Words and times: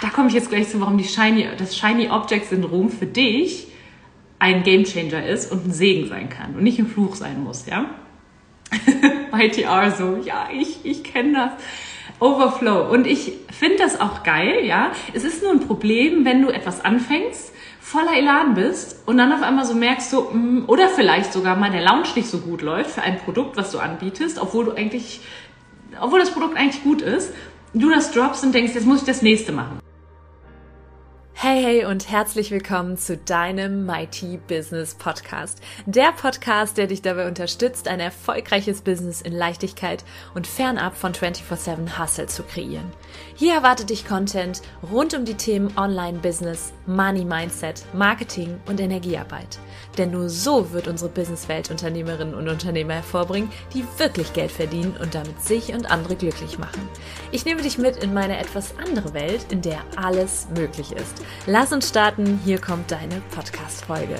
da 0.00 0.08
komme 0.08 0.28
ich 0.28 0.34
jetzt 0.34 0.50
gleich 0.50 0.68
zu, 0.68 0.80
warum 0.80 0.98
die 0.98 1.04
Shiny, 1.04 1.48
das 1.58 1.76
Shiny 1.76 2.08
Object 2.10 2.46
Syndrom 2.46 2.90
für 2.90 3.06
dich 3.06 3.68
ein 4.38 4.62
Gamechanger 4.62 5.26
ist 5.26 5.52
und 5.52 5.66
ein 5.66 5.72
Segen 5.72 6.08
sein 6.08 6.28
kann 6.30 6.54
und 6.54 6.62
nicht 6.62 6.78
ein 6.78 6.86
Fluch 6.86 7.14
sein 7.14 7.44
muss, 7.44 7.66
ja? 7.66 7.86
Mighty 9.32 9.62
R 9.62 9.90
so, 9.90 10.18
ja, 10.24 10.48
ich, 10.52 10.84
ich 10.84 11.04
kenne 11.04 11.32
das. 11.34 11.52
Overflow. 12.20 12.90
Und 12.90 13.06
ich 13.06 13.32
finde 13.50 13.78
das 13.78 14.00
auch 14.00 14.22
geil, 14.22 14.64
ja. 14.64 14.92
Es 15.12 15.24
ist 15.24 15.42
nur 15.42 15.52
ein 15.52 15.60
Problem, 15.60 16.24
wenn 16.24 16.42
du 16.42 16.48
etwas 16.48 16.84
anfängst, 16.84 17.52
voller 17.80 18.16
Elan 18.16 18.54
bist 18.54 19.02
und 19.06 19.18
dann 19.18 19.32
auf 19.32 19.42
einmal 19.42 19.64
so 19.64 19.74
merkst 19.74 20.10
so, 20.10 20.30
mm, 20.32 20.64
oder 20.66 20.88
vielleicht 20.88 21.32
sogar 21.32 21.56
mal 21.56 21.70
der 21.70 21.80
Launch 21.80 22.14
nicht 22.14 22.28
so 22.28 22.38
gut 22.38 22.62
läuft 22.62 22.90
für 22.90 23.02
ein 23.02 23.18
Produkt, 23.18 23.56
was 23.56 23.72
du 23.72 23.78
anbietest, 23.78 24.38
obwohl 24.38 24.66
du 24.66 24.72
eigentlich, 24.72 25.20
obwohl 26.00 26.20
das 26.20 26.30
Produkt 26.30 26.56
eigentlich 26.56 26.84
gut 26.84 27.02
ist, 27.02 27.32
du 27.74 27.90
das 27.90 28.12
droppst 28.12 28.44
und 28.44 28.54
denkst, 28.54 28.74
jetzt 28.74 28.86
muss 28.86 29.00
ich 29.00 29.06
das 29.06 29.22
nächste 29.22 29.52
machen. 29.52 29.80
Hey, 31.42 31.62
hey 31.62 31.84
und 31.86 32.10
herzlich 32.10 32.50
willkommen 32.50 32.98
zu 32.98 33.16
deinem 33.16 33.86
Mighty 33.86 34.38
Business 34.46 34.94
Podcast. 34.94 35.62
Der 35.86 36.12
Podcast, 36.12 36.76
der 36.76 36.86
dich 36.86 37.00
dabei 37.00 37.26
unterstützt, 37.26 37.88
ein 37.88 37.98
erfolgreiches 37.98 38.82
Business 38.82 39.22
in 39.22 39.32
Leichtigkeit 39.32 40.04
und 40.34 40.46
fernab 40.46 40.94
von 40.94 41.14
24-7 41.14 41.98
Hustle 41.98 42.26
zu 42.26 42.42
kreieren. 42.42 42.92
Hier 43.36 43.54
erwartet 43.54 43.88
dich 43.88 44.06
Content 44.06 44.60
rund 44.92 45.14
um 45.14 45.24
die 45.24 45.32
Themen 45.32 45.72
Online-Business, 45.78 46.74
Money 46.84 47.24
Mindset, 47.24 47.86
Marketing 47.94 48.60
und 48.66 48.78
Energiearbeit. 48.78 49.58
Denn 49.98 50.10
nur 50.10 50.28
so 50.28 50.72
wird 50.72 50.88
unsere 50.88 51.10
Businesswelt 51.10 51.70
Unternehmerinnen 51.70 52.34
und 52.34 52.48
Unternehmer 52.48 52.94
hervorbringen, 52.94 53.50
die 53.74 53.84
wirklich 53.98 54.32
Geld 54.32 54.52
verdienen 54.52 54.96
und 55.00 55.14
damit 55.14 55.42
sich 55.42 55.72
und 55.72 55.90
andere 55.90 56.16
glücklich 56.16 56.58
machen. 56.58 56.88
Ich 57.32 57.44
nehme 57.44 57.62
dich 57.62 57.78
mit 57.78 57.96
in 57.96 58.14
meine 58.14 58.38
etwas 58.38 58.74
andere 58.78 59.14
Welt, 59.14 59.46
in 59.50 59.62
der 59.62 59.80
alles 59.96 60.46
möglich 60.54 60.92
ist. 60.92 61.22
Lass 61.46 61.72
uns 61.72 61.88
starten, 61.88 62.40
hier 62.44 62.60
kommt 62.60 62.90
deine 62.90 63.20
Podcast-Folge. 63.34 64.16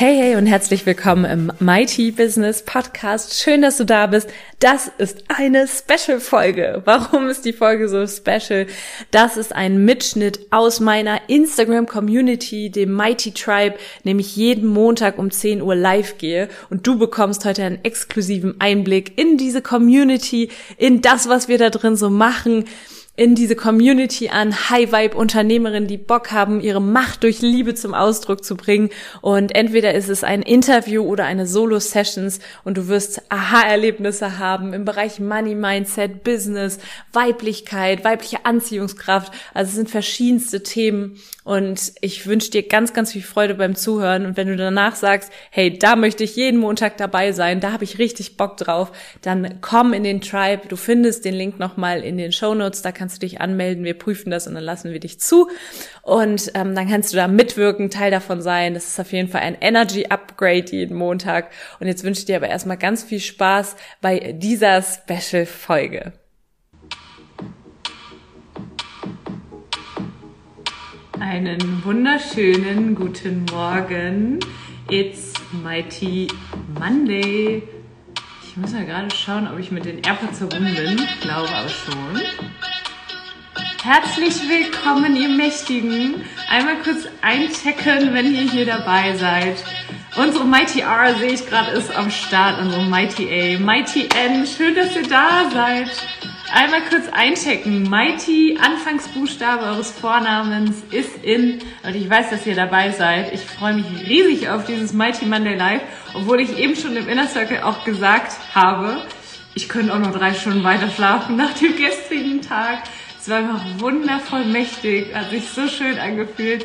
Hey, 0.00 0.16
hey 0.16 0.36
und 0.36 0.46
herzlich 0.46 0.86
willkommen 0.86 1.26
im 1.26 1.52
Mighty 1.58 2.10
Business 2.10 2.62
Podcast. 2.62 3.38
Schön, 3.38 3.60
dass 3.60 3.76
du 3.76 3.84
da 3.84 4.06
bist. 4.06 4.30
Das 4.58 4.90
ist 4.96 5.24
eine 5.28 5.68
Special-Folge. 5.68 6.80
Warum 6.86 7.28
ist 7.28 7.44
die 7.44 7.52
Folge 7.52 7.86
so 7.86 8.06
special? 8.06 8.66
Das 9.10 9.36
ist 9.36 9.54
ein 9.54 9.84
Mitschnitt 9.84 10.46
aus 10.48 10.80
meiner 10.80 11.28
Instagram-Community, 11.28 12.70
dem 12.70 12.94
Mighty 12.94 13.32
Tribe, 13.32 13.76
nämlich 14.02 14.34
jeden 14.36 14.68
Montag 14.68 15.18
um 15.18 15.30
10 15.30 15.60
Uhr 15.60 15.74
live 15.74 16.16
gehe. 16.16 16.48
Und 16.70 16.86
du 16.86 16.98
bekommst 16.98 17.44
heute 17.44 17.64
einen 17.64 17.84
exklusiven 17.84 18.58
Einblick 18.58 19.18
in 19.18 19.36
diese 19.36 19.60
Community, 19.60 20.50
in 20.78 21.02
das, 21.02 21.28
was 21.28 21.46
wir 21.46 21.58
da 21.58 21.68
drin 21.68 21.96
so 21.96 22.08
machen 22.08 22.64
in 23.16 23.34
diese 23.34 23.54
Community 23.54 24.30
an 24.30 24.70
High-Vibe-Unternehmerinnen, 24.70 25.86
die 25.88 25.98
Bock 25.98 26.30
haben, 26.30 26.60
ihre 26.60 26.80
Macht 26.80 27.22
durch 27.22 27.42
Liebe 27.42 27.74
zum 27.74 27.92
Ausdruck 27.92 28.44
zu 28.44 28.56
bringen. 28.56 28.88
Und 29.20 29.54
entweder 29.54 29.92
ist 29.92 30.08
es 30.08 30.24
ein 30.24 30.40
Interview 30.42 31.02
oder 31.02 31.24
eine 31.24 31.46
Solo-Sessions 31.46 32.40
und 32.64 32.78
du 32.78 32.88
wirst 32.88 33.20
Aha-Erlebnisse 33.30 34.38
haben 34.38 34.72
im 34.72 34.84
Bereich 34.84 35.20
Money 35.20 35.54
Mindset, 35.54 36.24
Business, 36.24 36.78
Weiblichkeit, 37.12 38.04
weibliche 38.04 38.46
Anziehungskraft. 38.46 39.32
Also 39.52 39.70
es 39.70 39.74
sind 39.74 39.90
verschiedenste 39.90 40.62
Themen 40.62 41.18
und 41.44 41.92
ich 42.00 42.26
wünsche 42.26 42.50
dir 42.50 42.62
ganz, 42.62 42.92
ganz 42.92 43.12
viel 43.12 43.22
Freude 43.22 43.54
beim 43.54 43.74
Zuhören. 43.74 44.24
Und 44.24 44.36
wenn 44.36 44.46
du 44.46 44.56
danach 44.56 44.94
sagst, 44.94 45.32
hey, 45.50 45.78
da 45.78 45.96
möchte 45.96 46.22
ich 46.22 46.36
jeden 46.36 46.60
Montag 46.60 46.96
dabei 46.96 47.32
sein, 47.32 47.60
da 47.60 47.72
habe 47.72 47.84
ich 47.84 47.98
richtig 47.98 48.36
Bock 48.36 48.56
drauf, 48.56 48.92
dann 49.20 49.58
komm 49.60 49.92
in 49.92 50.04
den 50.04 50.20
Tribe. 50.20 50.68
Du 50.68 50.76
findest 50.76 51.24
den 51.24 51.34
Link 51.34 51.58
nochmal 51.58 52.02
in 52.02 52.16
den 52.16 52.32
Show 52.32 52.54
Notes. 52.54 52.82
Kannst 53.00 53.16
du 53.16 53.20
dich 53.20 53.40
anmelden. 53.40 53.82
Wir 53.82 53.94
prüfen 53.94 54.30
das 54.30 54.46
und 54.46 54.54
dann 54.54 54.62
lassen 54.62 54.92
wir 54.92 55.00
dich 55.00 55.18
zu. 55.18 55.48
Und 56.02 56.52
ähm, 56.52 56.74
dann 56.74 56.86
kannst 56.86 57.14
du 57.14 57.16
da 57.16 57.28
mitwirken, 57.28 57.88
Teil 57.88 58.10
davon 58.10 58.42
sein. 58.42 58.74
Das 58.74 58.88
ist 58.88 59.00
auf 59.00 59.10
jeden 59.12 59.30
Fall 59.30 59.40
ein 59.40 59.56
Energy 59.58 60.04
Upgrade 60.10 60.66
jeden 60.70 60.98
Montag. 60.98 61.50
Und 61.80 61.86
jetzt 61.86 62.04
wünsche 62.04 62.20
ich 62.20 62.26
dir 62.26 62.36
aber 62.36 62.48
erstmal 62.48 62.76
ganz 62.76 63.02
viel 63.02 63.20
Spaß 63.20 63.76
bei 64.02 64.32
dieser 64.32 64.82
Special-Folge. 64.82 66.12
Einen 71.18 71.82
wunderschönen 71.82 72.94
guten 72.94 73.46
Morgen. 73.46 74.40
It's 74.90 75.32
Mighty 75.62 76.28
Monday. 76.78 77.62
Ich 78.46 78.56
muss 78.58 78.74
ja 78.74 78.82
gerade 78.82 79.08
schauen, 79.14 79.48
ob 79.50 79.58
ich 79.58 79.70
mit 79.70 79.86
den 79.86 80.02
AirPods 80.02 80.36
verbunden 80.36 80.74
bin. 80.74 80.98
Ich 80.98 81.20
glaube 81.22 81.48
aber 81.48 81.68
schon. 81.70 82.20
Herzlich 83.82 84.34
willkommen, 84.46 85.16
ihr 85.16 85.30
Mächtigen. 85.30 86.22
Einmal 86.50 86.76
kurz 86.84 87.06
einchecken, 87.22 88.12
wenn 88.12 88.34
ihr 88.34 88.42
hier 88.42 88.66
dabei 88.66 89.16
seid. 89.16 89.64
Unsere 90.16 90.44
Mighty 90.44 90.80
R, 90.80 91.14
sehe 91.14 91.32
ich 91.32 91.46
gerade, 91.46 91.70
ist 91.70 91.90
am 91.96 92.10
Start. 92.10 92.60
Unsere 92.60 92.84
Mighty 92.84 93.56
A, 93.56 93.58
Mighty 93.58 94.06
N. 94.22 94.46
Schön, 94.46 94.74
dass 94.74 94.94
ihr 94.94 95.08
da 95.08 95.48
seid. 95.50 95.90
Einmal 96.52 96.82
kurz 96.90 97.08
einchecken. 97.10 97.84
Mighty, 97.84 98.58
Anfangsbuchstabe 98.60 99.64
eures 99.64 99.90
Vornamens, 99.92 100.82
ist 100.90 101.24
in. 101.24 101.60
Und 101.82 101.94
ich 101.96 102.10
weiß, 102.10 102.28
dass 102.28 102.44
ihr 102.44 102.56
dabei 102.56 102.90
seid. 102.90 103.32
Ich 103.32 103.40
freue 103.40 103.72
mich 103.72 103.86
riesig 104.06 104.50
auf 104.50 104.66
dieses 104.66 104.92
Mighty 104.92 105.24
Monday 105.24 105.56
Live, 105.56 105.80
obwohl 106.12 106.40
ich 106.40 106.58
eben 106.58 106.76
schon 106.76 106.98
im 106.98 107.08
Inner 107.08 107.28
Circle 107.28 107.62
auch 107.62 107.82
gesagt 107.84 108.32
habe, 108.54 109.06
ich 109.54 109.70
könnte 109.70 109.94
auch 109.94 109.98
noch 109.98 110.12
drei 110.12 110.34
Stunden 110.34 110.64
weiter 110.64 110.90
schlafen 110.90 111.36
nach 111.36 111.54
dem 111.54 111.76
gestrigen 111.76 112.42
Tag. 112.42 112.82
Es 113.20 113.28
war 113.28 113.36
einfach 113.36 113.60
wundervoll 113.76 114.46
mächtig, 114.46 115.14
hat 115.14 115.28
sich 115.28 115.46
so 115.50 115.68
schön 115.68 115.98
angefühlt. 115.98 116.64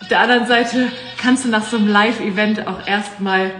Auf 0.00 0.06
der 0.06 0.20
anderen 0.20 0.46
Seite 0.46 0.92
kannst 1.20 1.44
du 1.44 1.48
nach 1.48 1.64
so 1.64 1.78
einem 1.78 1.88
Live-Event 1.88 2.64
auch 2.68 2.86
erstmal 2.86 3.50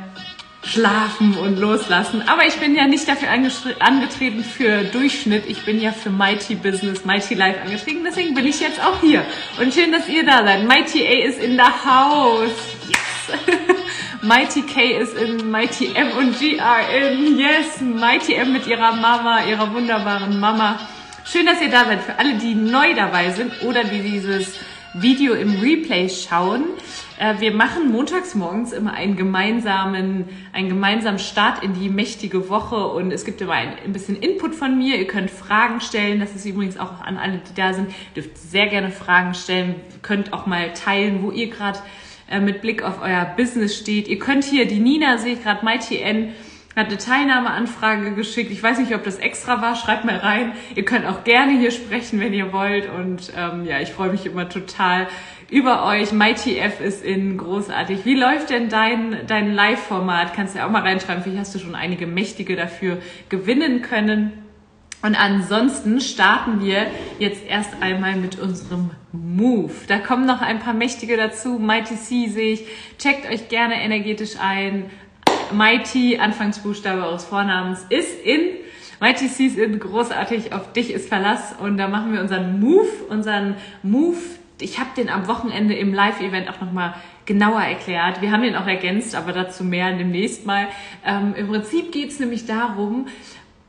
schlafen 0.63 1.37
und 1.37 1.59
loslassen. 1.59 2.23
Aber 2.29 2.47
ich 2.47 2.55
bin 2.57 2.77
ja 2.77 2.87
nicht 2.87 3.09
dafür 3.09 3.31
angetreten 3.31 4.45
für 4.45 4.85
Durchschnitt. 4.85 5.45
Ich 5.49 5.65
bin 5.65 5.81
ja 5.81 5.91
für 5.91 6.11
Mighty 6.11 6.55
Business, 6.55 7.05
Mighty 7.05 7.35
Life 7.35 7.63
angetreten. 7.63 8.05
Deswegen 8.05 8.33
bin 8.35 8.47
ich 8.47 8.61
jetzt 8.61 8.81
auch 8.81 9.01
hier. 9.01 9.25
Und 9.61 9.75
schön, 9.75 9.91
dass 9.91 10.09
ihr 10.09 10.25
da 10.25 10.45
seid. 10.45 10.69
Mighty 10.69 11.05
A 11.05 11.27
is 11.27 11.37
in 11.37 11.55
the 11.57 11.63
house. 11.63 12.53
Yes. 12.87 13.57
Mighty 14.23 14.63
K 14.63 14.99
ist 14.99 15.17
in, 15.17 15.51
Mighty 15.51 15.93
M 15.95 16.13
und 16.17 16.39
G 16.39 16.61
are 16.61 16.83
in. 16.97 17.39
Yes. 17.39 17.81
Mighty 17.81 18.35
M 18.35 18.53
mit 18.53 18.69
ihrer 18.69 18.93
Mama, 18.93 19.43
ihrer 19.45 19.75
wunderbaren 19.75 20.39
Mama. 20.39 20.79
Schön, 21.33 21.47
dass 21.47 21.63
ihr 21.63 21.71
da 21.71 21.85
seid. 21.85 22.03
Für 22.03 22.19
alle, 22.19 22.39
die 22.39 22.57
neu 22.57 22.93
dabei 22.93 23.31
sind 23.31 23.63
oder 23.63 23.85
die 23.85 24.01
dieses 24.01 24.59
Video 24.95 25.35
im 25.35 25.61
Replay 25.61 26.09
schauen. 26.09 26.65
Äh, 27.21 27.39
wir 27.39 27.53
machen 27.53 27.93
montags 27.93 28.35
morgens 28.35 28.73
immer 28.73 28.95
einen 28.95 29.15
gemeinsamen, 29.15 30.25
einen 30.53 30.69
gemeinsamen 30.69 31.21
Start 31.21 31.63
in 31.63 31.73
die 31.75 31.89
mächtige 31.89 32.49
Woche 32.49 32.85
und 32.89 33.13
es 33.13 33.25
gibt 33.25 33.41
immer 33.41 33.53
ein, 33.53 33.75
ein 33.85 33.93
bisschen 33.93 34.17
Input 34.17 34.57
von 34.57 34.77
mir. 34.77 34.99
Ihr 34.99 35.07
könnt 35.07 35.31
Fragen 35.31 35.81
stellen. 35.81 36.19
Das 36.19 36.35
ist 36.35 36.47
übrigens 36.47 36.77
auch 36.77 37.01
an 37.01 37.17
alle, 37.17 37.39
die 37.49 37.55
da 37.55 37.75
sind. 37.75 37.91
Ihr 38.17 38.23
dürft 38.25 38.37
sehr 38.37 38.67
gerne 38.67 38.91
Fragen 38.91 39.35
stellen. 39.35 39.77
Ihr 39.93 40.03
könnt 40.03 40.33
auch 40.33 40.47
mal 40.47 40.73
teilen, 40.73 41.23
wo 41.23 41.31
ihr 41.31 41.49
gerade 41.49 41.79
äh, 42.29 42.41
mit 42.41 42.61
Blick 42.61 42.83
auf 42.83 43.01
euer 43.01 43.25
Business 43.37 43.77
steht. 43.77 44.09
Ihr 44.09 44.19
könnt 44.19 44.43
hier, 44.43 44.67
die 44.67 44.81
Nina 44.81 45.17
sehe 45.19 45.35
ich 45.35 45.45
gerade, 45.45 45.65
N, 45.65 46.35
hat 46.77 46.87
eine 46.87 46.99
Teilnahmeanfrage 46.99 48.13
geschickt. 48.15 48.51
Ich 48.53 48.63
weiß 48.63 48.79
nicht, 48.79 48.95
ob 48.95 49.03
das 49.03 49.19
extra 49.19 49.61
war. 49.61 49.75
Schreibt 49.75 50.05
mal 50.05 50.17
rein. 50.17 50.53
Ihr 50.77 50.85
könnt 50.85 51.05
auch 51.05 51.25
gerne 51.25 51.59
hier 51.59 51.73
sprechen, 51.73 52.21
wenn 52.21 52.33
ihr 52.33 52.53
wollt. 52.53 52.89
Und 52.89 53.33
ähm, 53.37 53.65
ja, 53.65 53.81
ich 53.81 53.91
freue 53.91 54.11
mich 54.11 54.25
immer 54.25 54.49
total 54.49 55.09
über 55.51 55.85
euch. 55.85 56.13
MyTF 56.13 56.81
ist 56.81 57.05
in 57.05 57.39
großartig. 57.39 58.05
Wie 58.05 58.15
läuft 58.15 58.51
denn 58.51 58.69
dein, 58.69 59.27
dein 59.27 59.53
Live-Format? 59.53 60.33
Kannst 60.35 60.55
du 60.55 60.61
ja 60.61 60.67
auch 60.67 60.71
mal 60.71 60.83
reinschreiben. 60.83 61.25
Vielleicht 61.25 61.41
hast 61.41 61.55
du 61.57 61.59
schon 61.59 61.75
einige 61.75 62.07
Mächtige 62.07 62.55
dafür 62.55 62.99
gewinnen 63.29 63.83
können. 63.83 64.33
Und 65.03 65.17
ansonsten 65.17 66.01
starten 66.01 66.63
wir 66.63 66.87
jetzt 67.19 67.45
erst 67.49 67.83
einmal 67.83 68.17
mit 68.17 68.39
unserem 68.39 68.91
Move. 69.13 69.73
Da 69.89 69.99
kommen 69.99 70.27
noch 70.27 70.41
ein 70.41 70.61
paar 70.61 70.75
Mächtige 70.75 71.17
dazu. 71.17 71.59
Mighty 71.59 71.97
C 71.97 72.29
sehe 72.29 72.53
ich. 72.53 72.67
Checkt 72.99 73.29
euch 73.29 73.49
gerne 73.49 73.83
energetisch 73.83 74.37
ein. 74.41 74.91
Mighty, 75.53 76.19
Anfangsbuchstabe 76.19 77.05
eures 77.05 77.25
Vornamens, 77.25 77.85
ist 77.89 78.25
in. 78.25 78.41
Mighty 79.01 79.29
Seas 79.29 79.57
in 79.57 79.79
großartig, 79.79 80.53
auf 80.53 80.73
dich 80.73 80.93
ist 80.93 81.09
Verlass. 81.09 81.55
Und 81.59 81.79
da 81.79 81.89
machen 81.89 82.13
wir 82.13 82.21
unseren 82.21 82.61
Move, 82.61 82.89
unseren 83.09 83.57
Move. 83.83 84.19
Ich 84.61 84.79
habe 84.79 84.91
den 84.95 85.09
am 85.09 85.27
Wochenende 85.27 85.75
im 85.75 85.95
Live-Event 85.95 86.51
auch 86.51 86.61
nochmal 86.61 86.95
genauer 87.25 87.63
erklärt. 87.63 88.21
Wir 88.21 88.31
haben 88.31 88.43
den 88.43 88.57
auch 88.57 88.67
ergänzt, 88.67 89.15
aber 89.15 89.33
dazu 89.33 89.65
mehr 89.65 89.97
demnächst 89.97 90.45
mal. 90.45 90.67
Ähm, 91.07 91.35
Im 91.35 91.49
Prinzip 91.49 91.93
geht 91.93 92.11
es 92.11 92.21
nämlich 92.21 92.45
darum, 92.45 93.07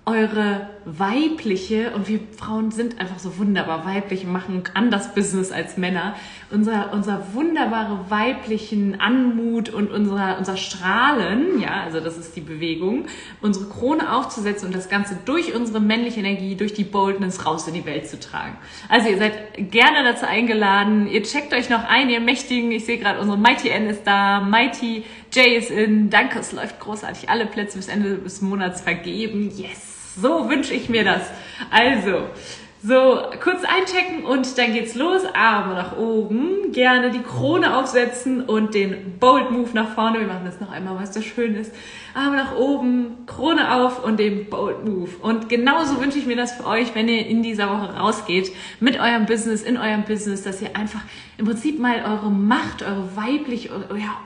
eure 0.05 0.67
weibliche, 0.83 1.91
und 1.91 2.07
wir 2.07 2.19
Frauen 2.35 2.71
sind 2.71 2.99
einfach 2.99 3.19
so 3.19 3.37
wunderbar 3.37 3.85
weiblich 3.85 4.25
machen 4.25 4.63
anders 4.73 5.13
Business 5.13 5.51
als 5.51 5.77
Männer, 5.77 6.15
unser, 6.49 6.91
unser 6.91 7.35
wunderbare 7.35 8.09
weiblichen 8.09 8.99
Anmut 8.99 9.69
und 9.69 9.91
unser, 9.91 10.39
unser 10.39 10.57
Strahlen, 10.57 11.59
ja, 11.61 11.83
also 11.83 11.99
das 11.99 12.17
ist 12.17 12.35
die 12.35 12.41
Bewegung, 12.41 13.05
unsere 13.41 13.69
Krone 13.69 14.11
aufzusetzen 14.11 14.67
und 14.67 14.75
das 14.75 14.89
Ganze 14.89 15.19
durch 15.23 15.53
unsere 15.53 15.79
männliche 15.79 16.21
Energie, 16.21 16.55
durch 16.55 16.73
die 16.73 16.83
Boldness 16.83 17.45
raus 17.45 17.67
in 17.67 17.75
die 17.75 17.85
Welt 17.85 18.07
zu 18.07 18.19
tragen. 18.19 18.57
Also 18.89 19.07
ihr 19.07 19.19
seid 19.19 19.71
gerne 19.71 20.03
dazu 20.03 20.25
eingeladen, 20.25 21.07
ihr 21.07 21.21
checkt 21.21 21.53
euch 21.53 21.69
noch 21.69 21.83
ein, 21.83 22.09
ihr 22.09 22.21
Mächtigen, 22.21 22.71
ich 22.71 22.85
sehe 22.85 22.97
gerade, 22.97 23.19
unsere 23.19 23.37
Mighty 23.37 23.69
N 23.69 23.87
ist 23.87 24.07
da, 24.07 24.41
Mighty 24.41 25.03
J 25.33 25.57
ist 25.57 25.71
in, 25.71 26.09
danke, 26.09 26.39
es 26.39 26.51
läuft 26.51 26.79
großartig, 26.79 27.29
alle 27.29 27.45
Plätze 27.45 27.77
bis 27.77 27.87
Ende 27.87 28.17
des 28.17 28.41
Monats 28.41 28.81
vergeben, 28.81 29.51
yes! 29.55 29.91
So 30.17 30.49
wünsche 30.49 30.73
ich 30.73 30.89
mir 30.89 31.05
das. 31.05 31.21
Also, 31.69 32.27
so, 32.83 33.21
kurz 33.43 33.63
einchecken 33.63 34.25
und 34.25 34.57
dann 34.57 34.73
geht's 34.73 34.95
los. 34.95 35.21
Arme 35.35 35.75
nach 35.75 35.95
oben. 35.97 36.71
Gerne 36.71 37.11
die 37.11 37.21
Krone 37.21 37.77
aufsetzen 37.77 38.41
und 38.41 38.73
den 38.73 39.19
Bold 39.19 39.51
Move 39.51 39.69
nach 39.73 39.93
vorne. 39.93 40.19
Wir 40.19 40.27
machen 40.27 40.45
das 40.45 40.59
noch 40.59 40.71
einmal, 40.71 40.95
was 40.99 41.11
das 41.11 41.23
schön 41.23 41.55
ist. 41.55 41.71
Arme 42.15 42.37
nach 42.37 42.55
oben, 42.55 43.25
Krone 43.27 43.75
auf 43.75 44.03
und 44.03 44.19
den 44.19 44.49
Bold 44.49 44.83
Move. 44.83 45.11
Und 45.21 45.47
genauso 45.47 46.01
wünsche 46.01 46.17
ich 46.17 46.25
mir 46.25 46.35
das 46.35 46.53
für 46.53 46.65
euch, 46.65 46.95
wenn 46.95 47.07
ihr 47.07 47.25
in 47.27 47.43
dieser 47.43 47.69
Woche 47.69 47.93
rausgeht 47.93 48.51
mit 48.79 48.99
eurem 48.99 49.27
Business, 49.27 49.61
in 49.61 49.77
eurem 49.77 50.03
Business, 50.03 50.41
dass 50.41 50.59
ihr 50.61 50.75
einfach 50.75 51.01
im 51.37 51.45
Prinzip 51.45 51.79
mal 51.79 52.03
eure 52.03 52.31
Macht, 52.31 52.81
eure 52.81 53.15
weiblich, 53.15 53.69
euer 53.71 54.17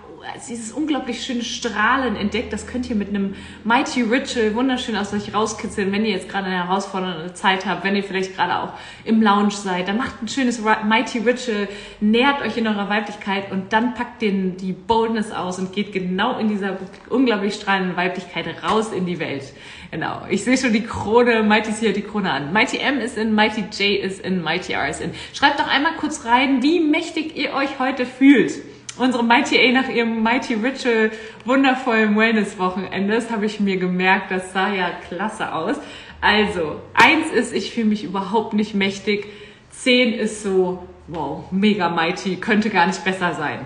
dieses 0.48 0.72
unglaublich 0.72 1.24
schöne 1.24 1.44
Strahlen 1.44 2.16
entdeckt. 2.16 2.52
Das 2.52 2.68
könnt 2.68 2.90
ihr 2.90 2.96
mit 2.96 3.10
einem 3.10 3.36
Mighty 3.64 4.02
Ritual 4.02 4.56
wunderschön 4.56 4.96
aus 4.96 5.14
euch 5.14 5.34
rauskitzeln, 5.34 5.92
wenn 5.92 6.06
ihr 6.06 6.12
jetzt 6.12 6.30
gerade 6.30 6.48
eine 6.48 6.66
herausfordernde 6.66 7.34
Zeit 7.34 7.66
habt, 7.66 7.84
wenn 7.84 7.96
ihr 7.96 8.04
vielleicht 8.04 8.36
gerade 8.36 8.60
auch 8.60 8.74
im 9.04 9.22
Lounge 9.22 9.52
seid. 9.52 9.88
Dann 9.88 9.98
macht 9.98 10.22
ein 10.22 10.28
schönes 10.28 10.62
Mighty 10.62 11.20
Ritual, 11.20 11.68
nährt 12.00 12.42
euch 12.42 12.58
in 12.58 12.68
eurer 12.68 12.90
Weiblichkeit 12.90 13.52
und 13.52 13.72
dann 13.74 13.94
packt 13.94 14.22
den, 14.22 14.58
die 14.58 14.74
Boldness 14.74 15.32
aus 15.32 15.60
und 15.60 15.74
geht 15.74 15.94
genau 15.94 16.38
in 16.38 16.50
dieser 16.50 16.78
unglaublich 17.10 17.56
strahlenden 17.56 17.96
Weiblichkeit 17.96 18.48
raus 18.64 18.92
in 18.92 19.06
die 19.06 19.20
Welt. 19.20 19.54
Genau. 19.92 20.24
Ich 20.30 20.44
sehe 20.44 20.58
schon 20.58 20.74
die 20.74 20.84
Krone, 20.84 21.44
Mighty 21.44 21.70
ist 21.70 21.80
hier 21.80 21.94
die 21.94 22.02
Krone 22.02 22.32
an. 22.32 22.52
Mighty 22.52 22.78
M 22.78 23.00
ist 23.00 23.18
in, 23.18 23.34
Mighty 23.34 23.62
J 23.72 24.04
ist 24.04 24.20
in, 24.22 24.42
Mighty 24.42 24.74
R 24.74 24.90
ist 24.90 25.02
in. 25.02 25.12
Schreibt 25.34 25.60
doch 25.60 25.68
einmal 25.68 25.94
kurz 26.00 26.26
rein, 26.26 26.62
wie 26.62 26.80
mächtig 26.80 27.38
ihr 27.38 27.54
euch 27.54 27.80
heute 27.80 28.06
fühlt 28.06 28.54
unsere 28.98 29.24
Mighty 29.24 29.58
A 29.58 29.72
nach 29.72 29.90
ihrem 29.90 30.24
Mighty 30.24 30.56
Ritual 30.56 31.12
wundervollen 31.44 32.16
Wellness-Wochenende, 32.16 33.16
das 33.16 33.32
habe 33.32 33.46
ich 33.46 33.60
mir 33.60 33.78
gemerkt, 33.78 34.32
das 34.32 34.54
sah 34.54 34.74
ja 34.74 34.92
klasse 35.08 35.54
aus. 35.54 35.78
Also, 36.22 36.82
eins 36.94 37.32
ist, 37.32 37.54
ich 37.54 37.72
fühle 37.72 37.88
mich 37.88 38.04
überhaupt 38.04 38.54
nicht 38.54 38.74
mächtig. 38.74 39.28
Zehn 39.70 40.14
ist 40.14 40.44
so, 40.44 40.88
wow, 41.08 41.44
mega 41.52 41.90
mighty, 41.90 42.38
könnte 42.38 42.70
gar 42.70 42.88
nicht 42.88 43.04
besser 43.04 43.34
sein. 43.34 43.60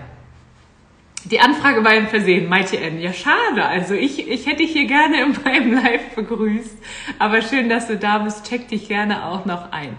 Die 1.24 1.38
Anfrage 1.38 1.84
war 1.84 1.94
im 1.94 2.08
Versehen, 2.08 2.48
Mighty 2.48 2.76
N. 2.78 2.98
Ja, 2.98 3.12
schade. 3.12 3.64
Also 3.64 3.92
ich, 3.92 4.26
ich 4.26 4.46
hätte 4.46 4.58
dich 4.58 4.72
hier 4.72 4.86
gerne 4.86 5.22
in 5.22 5.36
meinem 5.44 5.74
Live 5.74 6.14
begrüßt. 6.14 6.78
Aber 7.18 7.42
schön, 7.42 7.68
dass 7.68 7.88
du 7.88 7.98
da 7.98 8.18
bist. 8.18 8.48
Check 8.48 8.68
dich 8.68 8.88
gerne 8.88 9.26
auch 9.26 9.44
noch 9.44 9.70
ein 9.70 9.98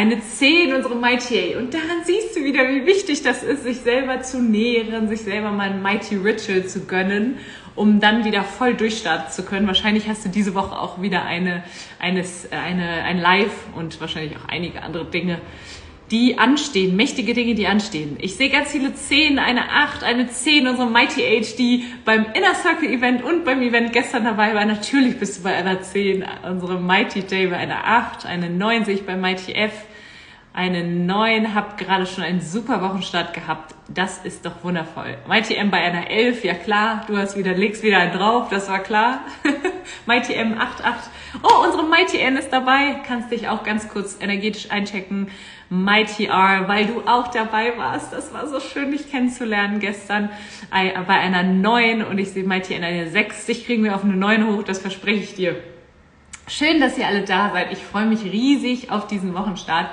eine 0.00 0.18
10, 0.18 0.72
unsere 0.72 0.94
Mighty 0.94 1.54
A. 1.54 1.58
Und 1.58 1.74
daran 1.74 2.04
siehst 2.04 2.34
du 2.34 2.42
wieder, 2.42 2.66
wie 2.70 2.86
wichtig 2.86 3.22
das 3.22 3.42
ist, 3.42 3.64
sich 3.64 3.80
selber 3.80 4.22
zu 4.22 4.40
nähren, 4.40 5.08
sich 5.08 5.20
selber 5.20 5.50
mal 5.50 5.68
ein 5.68 5.82
Mighty 5.82 6.16
Ritual 6.16 6.64
zu 6.64 6.86
gönnen, 6.86 7.36
um 7.74 8.00
dann 8.00 8.24
wieder 8.24 8.42
voll 8.42 8.72
durchstarten 8.72 9.30
zu 9.30 9.44
können. 9.44 9.66
Wahrscheinlich 9.66 10.08
hast 10.08 10.24
du 10.24 10.30
diese 10.30 10.54
Woche 10.54 10.78
auch 10.78 11.02
wieder 11.02 11.26
eine, 11.26 11.64
eines, 11.98 12.50
eine, 12.50 13.02
ein 13.04 13.18
Live 13.18 13.52
und 13.76 14.00
wahrscheinlich 14.00 14.38
auch 14.38 14.48
einige 14.48 14.82
andere 14.82 15.04
Dinge, 15.04 15.38
die 16.10 16.38
anstehen, 16.38 16.96
mächtige 16.96 17.34
Dinge, 17.34 17.54
die 17.54 17.66
anstehen. 17.66 18.16
Ich 18.20 18.36
sehe 18.36 18.48
ganz 18.48 18.72
viele 18.72 18.94
10, 18.94 19.38
eine 19.38 19.70
8, 19.70 20.02
eine 20.02 20.28
10, 20.28 20.66
unsere 20.66 20.88
Mighty 20.88 21.22
Age, 21.24 21.56
die 21.56 21.84
beim 22.06 22.24
Inner 22.32 22.54
Circle 22.54 22.88
Event 22.88 23.22
und 23.22 23.44
beim 23.44 23.60
Event 23.60 23.92
gestern 23.92 24.24
dabei 24.24 24.54
war. 24.54 24.64
Natürlich 24.64 25.18
bist 25.18 25.38
du 25.38 25.42
bei 25.42 25.54
einer 25.54 25.82
10, 25.82 26.24
unsere 26.48 26.80
Mighty 26.80 27.20
J 27.20 27.50
bei 27.50 27.58
einer 27.58 27.84
8, 27.84 28.24
eine 28.24 28.48
9 28.48 28.86
sehe 28.86 28.94
ich 28.94 29.04
bei 29.04 29.14
Mighty 29.14 29.52
F, 29.52 29.72
eine 30.52 30.82
9, 30.82 31.54
hab 31.54 31.78
gerade 31.78 32.06
schon 32.06 32.24
einen 32.24 32.40
super 32.40 32.82
Wochenstart 32.82 33.34
gehabt. 33.34 33.74
Das 33.88 34.18
ist 34.24 34.44
doch 34.44 34.64
wundervoll. 34.64 35.16
Mighty 35.28 35.54
M 35.54 35.70
bei 35.70 35.78
einer 35.78 36.10
11, 36.10 36.44
ja 36.44 36.54
klar, 36.54 37.04
du 37.06 37.16
hast 37.16 37.36
wieder, 37.36 37.54
legst 37.54 37.84
wieder 37.84 37.98
einen 37.98 38.12
drauf, 38.12 38.48
das 38.50 38.68
war 38.68 38.80
klar. 38.80 39.20
Mighty 40.06 40.34
M 40.34 40.58
8, 40.58 40.84
8. 40.84 41.10
Oh, 41.44 41.64
unsere 41.64 41.84
Mighty 41.84 42.18
N 42.18 42.36
ist 42.36 42.50
dabei, 42.50 43.00
kannst 43.06 43.30
dich 43.30 43.48
auch 43.48 43.62
ganz 43.62 43.88
kurz 43.88 44.18
energetisch 44.20 44.70
einchecken. 44.72 45.28
Mighty 45.68 46.26
R, 46.26 46.66
weil 46.66 46.86
du 46.86 47.02
auch 47.06 47.28
dabei 47.28 47.78
warst. 47.78 48.12
Das 48.12 48.34
war 48.34 48.48
so 48.48 48.58
schön, 48.58 48.90
dich 48.90 49.08
kennenzulernen 49.08 49.78
gestern 49.78 50.30
bei 50.70 51.14
einer 51.14 51.44
neuen 51.44 52.04
und 52.04 52.18
ich 52.18 52.30
sehe 52.30 52.42
Mighty 52.42 52.74
in 52.74 52.82
einer 52.82 53.06
6. 53.08 53.46
Dich 53.46 53.66
kriegen 53.66 53.84
wir 53.84 53.94
auf 53.94 54.02
eine 54.02 54.16
9 54.16 54.48
hoch, 54.48 54.64
das 54.64 54.80
verspreche 54.80 55.22
ich 55.22 55.34
dir. 55.36 55.56
Schön, 56.48 56.80
dass 56.80 56.98
ihr 56.98 57.06
alle 57.06 57.22
da 57.22 57.50
seid. 57.52 57.70
Ich 57.70 57.78
freue 57.78 58.06
mich 58.06 58.24
riesig 58.24 58.90
auf 58.90 59.06
diesen 59.06 59.34
Wochenstart 59.34 59.88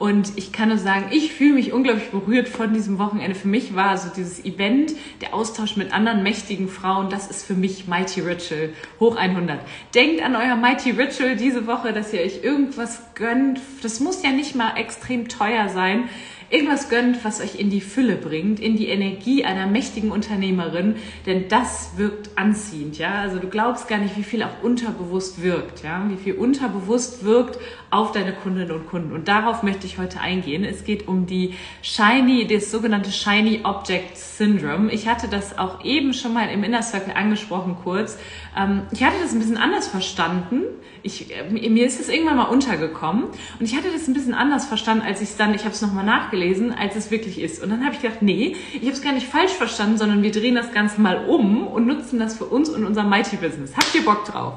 und 0.00 0.32
ich 0.36 0.50
kann 0.50 0.70
nur 0.70 0.78
sagen, 0.78 1.08
ich 1.10 1.34
fühle 1.34 1.52
mich 1.52 1.74
unglaublich 1.74 2.08
berührt 2.08 2.48
von 2.48 2.72
diesem 2.72 2.98
Wochenende. 2.98 3.34
Für 3.34 3.48
mich 3.48 3.76
war 3.76 3.98
so 3.98 4.08
dieses 4.08 4.42
Event, 4.46 4.94
der 5.20 5.34
Austausch 5.34 5.76
mit 5.76 5.92
anderen 5.92 6.22
mächtigen 6.22 6.70
Frauen, 6.70 7.10
das 7.10 7.28
ist 7.30 7.44
für 7.44 7.52
mich 7.52 7.86
Mighty 7.86 8.22
Ritual 8.22 8.70
hoch 8.98 9.16
100. 9.16 9.60
Denkt 9.94 10.22
an 10.22 10.36
euer 10.36 10.56
Mighty 10.56 10.92
Ritual 10.92 11.36
diese 11.36 11.66
Woche, 11.66 11.92
dass 11.92 12.14
ihr 12.14 12.22
euch 12.22 12.42
irgendwas 12.42 13.02
gönnt. 13.14 13.60
Das 13.82 14.00
muss 14.00 14.22
ja 14.22 14.30
nicht 14.30 14.54
mal 14.54 14.78
extrem 14.78 15.28
teuer 15.28 15.68
sein 15.68 16.08
irgendwas 16.50 16.88
gönnt, 16.88 17.24
was 17.24 17.40
euch 17.40 17.54
in 17.54 17.70
die 17.70 17.80
Fülle 17.80 18.16
bringt, 18.16 18.60
in 18.60 18.76
die 18.76 18.88
Energie 18.88 19.44
einer 19.44 19.66
mächtigen 19.66 20.10
Unternehmerin, 20.10 20.96
denn 21.26 21.48
das 21.48 21.92
wirkt 21.96 22.30
anziehend, 22.36 22.98
ja. 22.98 23.14
Also 23.14 23.38
du 23.38 23.48
glaubst 23.48 23.88
gar 23.88 23.98
nicht, 23.98 24.16
wie 24.16 24.24
viel 24.24 24.42
auch 24.42 24.62
unterbewusst 24.62 25.42
wirkt, 25.42 25.84
ja, 25.84 26.04
wie 26.08 26.16
viel 26.16 26.34
unterbewusst 26.34 27.24
wirkt 27.24 27.58
auf 27.90 28.12
deine 28.12 28.32
Kundinnen 28.32 28.72
und 28.72 28.86
Kunden. 28.88 29.12
Und 29.12 29.28
darauf 29.28 29.62
möchte 29.62 29.86
ich 29.86 29.98
heute 29.98 30.20
eingehen. 30.20 30.64
Es 30.64 30.84
geht 30.84 31.08
um 31.08 31.26
die 31.26 31.54
Shiny, 31.82 32.46
das 32.46 32.70
sogenannte 32.70 33.10
Shiny 33.10 33.60
Object 33.64 34.16
Syndrome. 34.16 34.92
Ich 34.92 35.08
hatte 35.08 35.28
das 35.28 35.58
auch 35.58 35.84
eben 35.84 36.12
schon 36.14 36.32
mal 36.32 36.48
im 36.50 36.64
Inner 36.64 36.82
Circle 36.82 37.14
angesprochen 37.14 37.76
kurz. 37.82 38.18
Ähm, 38.56 38.82
ich 38.92 39.04
hatte 39.04 39.16
das 39.22 39.32
ein 39.32 39.38
bisschen 39.38 39.56
anders 39.56 39.88
verstanden. 39.88 40.62
Ich, 41.02 41.34
äh, 41.34 41.50
mir 41.50 41.86
ist 41.86 42.00
es 42.00 42.08
irgendwann 42.08 42.36
mal 42.36 42.44
untergekommen 42.44 43.24
und 43.24 43.64
ich 43.64 43.74
hatte 43.76 43.90
das 43.92 44.06
ein 44.06 44.14
bisschen 44.14 44.34
anders 44.34 44.66
verstanden, 44.66 45.04
als 45.06 45.20
ich 45.20 45.30
es 45.30 45.36
dann, 45.36 45.54
ich 45.54 45.64
habe 45.64 45.74
es 45.74 45.80
nochmal 45.80 46.04
nachgelesen, 46.04 46.39
als 46.72 46.96
es 46.96 47.10
wirklich 47.10 47.40
ist. 47.40 47.62
Und 47.62 47.70
dann 47.70 47.84
habe 47.84 47.94
ich 47.94 48.02
gedacht, 48.02 48.22
nee, 48.22 48.56
ich 48.72 48.82
habe 48.82 48.92
es 48.92 49.02
gar 49.02 49.12
nicht 49.12 49.26
falsch 49.26 49.52
verstanden, 49.52 49.98
sondern 49.98 50.22
wir 50.22 50.32
drehen 50.32 50.54
das 50.54 50.72
Ganze 50.72 51.00
mal 51.00 51.26
um 51.26 51.66
und 51.66 51.86
nutzen 51.86 52.18
das 52.18 52.36
für 52.36 52.44
uns 52.44 52.68
und 52.68 52.84
unser 52.84 53.04
Mighty 53.04 53.36
Business. 53.36 53.76
Habt 53.76 53.94
ihr 53.94 54.04
Bock 54.04 54.24
drauf? 54.24 54.54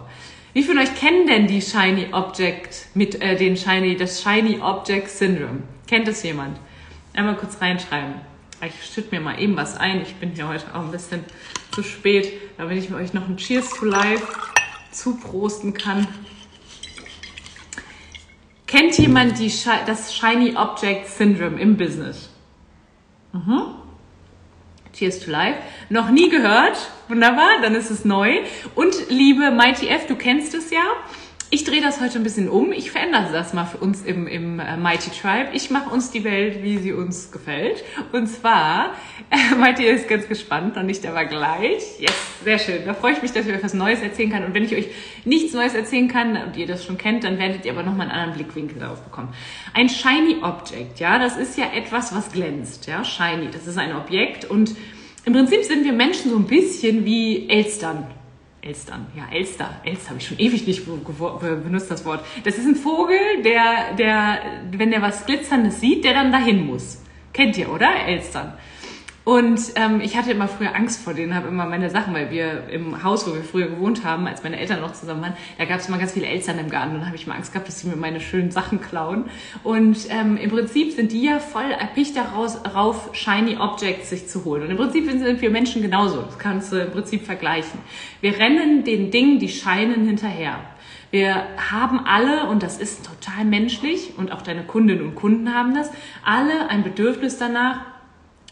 Wie 0.53 0.61
viele 0.61 0.75
von 0.75 0.83
euch 0.83 0.95
kennen 0.99 1.25
denn 1.25 1.47
die 1.47 1.61
Shiny 1.61 2.07
Object 2.11 2.87
mit 2.93 3.19
äh, 3.21 3.35
den 3.35 3.57
Shiny, 3.57 3.97
das 3.97 4.21
Shiny 4.21 4.59
Object 4.61 5.09
Syndrome? 5.09 5.63
Kennt 5.87 6.07
es 6.07 6.21
jemand? 6.23 6.57
Einmal 7.13 7.35
kurz 7.35 7.59
reinschreiben. 7.59 8.13
Ich 8.65 8.93
schütte 8.93 9.13
mir 9.15 9.19
mal 9.19 9.41
eben 9.41 9.57
was 9.57 9.75
ein. 9.77 10.01
Ich 10.01 10.15
bin 10.15 10.31
hier 10.31 10.47
heute 10.47 10.73
auch 10.73 10.81
ein 10.81 10.91
bisschen 10.91 11.21
zu 11.71 11.83
spät, 11.83 12.31
damit 12.57 12.77
ich 12.77 12.89
mit 12.89 12.99
euch 12.99 13.13
noch 13.13 13.27
ein 13.27 13.37
Cheers 13.37 13.71
to 13.71 13.85
Life 13.85 14.25
zuprosten 14.91 15.73
kann. 15.73 16.07
Kennt 18.67 18.97
jemand 18.97 19.39
die, 19.39 19.51
das 19.85 20.15
Shiny 20.15 20.55
Object 20.55 21.07
Syndrome 21.09 21.59
im 21.59 21.77
Business? 21.77 22.29
Mhm. 23.33 23.75
Cheers 24.93 25.19
to 25.21 25.31
Life. 25.31 25.57
Noch 25.89 26.09
nie 26.09 26.29
gehört? 26.29 26.77
Wunderbar, 27.07 27.61
dann 27.61 27.75
ist 27.75 27.89
es 27.89 28.05
neu. 28.05 28.39
Und 28.75 29.09
liebe 29.09 29.51
Mighty 29.51 29.87
F, 29.87 30.07
du 30.07 30.15
kennst 30.15 30.53
es 30.53 30.69
ja. 30.69 30.83
Ich 31.53 31.65
drehe 31.65 31.81
das 31.81 32.01
heute 32.01 32.17
ein 32.17 32.23
bisschen 32.23 32.49
um. 32.49 32.71
Ich 32.71 32.89
verändere 32.89 33.31
das 33.31 33.53
mal 33.53 33.65
für 33.65 33.77
uns 33.77 34.01
im, 34.01 34.25
im 34.25 34.59
äh, 34.59 34.75
Mighty 34.75 35.11
Tribe. 35.11 35.49
Ich 35.53 35.69
mache 35.69 35.87
uns 35.91 36.09
die 36.09 36.23
Welt, 36.23 36.63
wie 36.63 36.79
sie 36.79 36.93
uns 36.93 37.31
gefällt. 37.31 37.83
Und 38.11 38.25
zwar, 38.25 38.95
äh, 39.29 39.53
Mighty 39.59 39.85
ist 39.85 40.07
ganz 40.07 40.27
gespannt, 40.27 40.75
noch 40.75 40.81
nicht 40.81 41.05
aber 41.05 41.25
gleich. 41.25 41.99
Yes, 41.99 42.15
sehr 42.43 42.57
schön. 42.57 42.83
Da 42.87 42.95
freue 42.95 43.13
ich 43.13 43.21
mich, 43.21 43.33
dass 43.33 43.45
ich 43.45 43.53
euch 43.53 43.63
was 43.63 43.75
Neues 43.75 44.01
erzählen 44.01 44.31
kann. 44.31 44.45
Und 44.45 44.55
wenn 44.55 44.63
ich 44.63 44.73
euch 44.73 44.87
nichts 45.25 45.53
Neues 45.53 45.75
erzählen 45.75 46.07
kann 46.07 46.35
und 46.37 46.57
ihr 46.57 46.65
das 46.65 46.83
schon 46.83 46.97
kennt, 46.97 47.23
dann 47.23 47.37
werdet 47.37 47.65
ihr 47.65 47.73
aber 47.73 47.83
nochmal 47.83 48.09
einen 48.09 48.19
anderen 48.19 48.33
Blickwinkel 48.33 48.79
darauf 48.79 49.03
bekommen. 49.03 49.31
Ein 49.75 49.89
Shiny 49.89 50.37
Object, 50.41 50.99
ja, 50.99 51.19
das 51.19 51.37
ist 51.37 51.55
ja 51.55 51.65
etwas, 51.75 52.15
was 52.15 52.31
glänzt, 52.31 52.87
ja, 52.87 53.05
Shiny. 53.05 53.49
Das 53.51 53.67
ist 53.67 53.77
ein 53.77 53.95
Objekt 53.95 54.45
und 54.45 54.75
im 55.23 55.33
Prinzip 55.33 55.63
sind 55.65 55.85
wir 55.85 55.93
Menschen 55.93 56.31
so 56.31 56.35
ein 56.35 56.47
bisschen 56.47 57.05
wie 57.05 57.47
Elstern. 57.47 58.07
Elstern, 58.65 59.07
ja, 59.15 59.27
Elster. 59.31 59.81
Elster 59.83 60.11
habe 60.11 60.19
ich 60.19 60.27
schon 60.27 60.39
ewig 60.39 60.65
nicht 60.65 60.85
benutzt, 60.85 61.91
das 61.91 62.05
Wort. 62.05 62.25
Das 62.45 62.57
ist 62.57 62.65
ein 62.65 62.75
Vogel, 62.75 63.17
der, 63.43 63.93
der, 63.97 64.39
wenn 64.71 64.89
der 64.89 65.01
was 65.01 65.25
Glitzerndes 65.25 65.81
sieht, 65.81 66.05
der 66.05 66.13
dann 66.13 66.31
dahin 66.31 66.65
muss. 66.65 67.01
Kennt 67.33 67.57
ihr, 67.57 67.69
oder? 67.69 67.93
Elstern. 68.07 68.53
Und 69.25 69.61
ähm, 69.75 70.01
ich 70.01 70.17
hatte 70.17 70.31
immer 70.31 70.49
früher 70.49 70.75
Angst 70.75 71.01
vor 71.01 71.13
denen, 71.13 71.33
habe 71.33 71.47
immer 71.47 71.65
meine 71.65 71.89
Sachen, 71.89 72.13
weil 72.13 72.29
wir 72.29 72.67
im 72.69 73.03
Haus, 73.03 73.25
wo 73.25 73.33
wir 73.33 73.43
früher 73.43 73.67
gewohnt 73.67 74.03
haben, 74.03 74.27
als 74.27 74.43
meine 74.43 74.59
Eltern 74.59 74.81
noch 74.81 74.91
zusammen 74.91 75.21
waren, 75.21 75.37
da 75.57 75.63
gab 75.63 75.79
es 75.79 75.87
immer 75.87 75.97
ganz 75.97 76.11
viele 76.11 76.25
Eltern 76.25 76.59
im 76.59 76.69
Garten 76.69 76.95
und 76.95 77.05
habe 77.05 77.15
ich 77.15 77.25
immer 77.25 77.35
Angst 77.35 77.53
gehabt, 77.53 77.67
dass 77.67 77.79
sie 77.79 77.87
mir 77.87 77.95
meine 77.95 78.19
schönen 78.19 78.51
Sachen 78.51 78.81
klauen. 78.81 79.25
Und 79.63 79.97
ähm, 80.09 80.35
im 80.35 80.49
Prinzip 80.49 80.91
sind 80.91 81.13
die 81.13 81.23
ja 81.23 81.39
voll 81.39 81.71
erpicht 81.71 82.17
darauf, 82.17 83.11
shiny 83.13 83.57
Objects 83.57 84.09
sich 84.09 84.27
zu 84.27 84.43
holen. 84.43 84.63
Und 84.63 84.71
im 84.71 84.77
Prinzip 84.77 85.09
sind 85.09 85.41
wir 85.41 85.49
Menschen 85.49 85.81
genauso. 85.81 86.21
Das 86.21 86.37
kannst 86.37 86.73
du 86.73 86.81
im 86.81 86.91
Prinzip 86.91 87.25
vergleichen. 87.25 87.79
Wir 88.19 88.37
rennen 88.37 88.83
den 88.83 89.09
Dingen, 89.09 89.39
die 89.39 89.49
scheinen, 89.49 90.05
hinterher. 90.05 90.59
Wir 91.11 91.45
haben 91.71 92.05
alle, 92.07 92.47
und 92.49 92.63
das 92.63 92.79
ist 92.79 93.05
total 93.05 93.45
menschlich, 93.45 94.13
und 94.17 94.31
auch 94.31 94.41
deine 94.41 94.63
Kundinnen 94.63 95.05
und 95.05 95.15
Kunden 95.15 95.53
haben 95.53 95.75
das, 95.75 95.91
alle 96.25 96.69
ein 96.69 96.83
Bedürfnis 96.83 97.37
danach, 97.37 97.92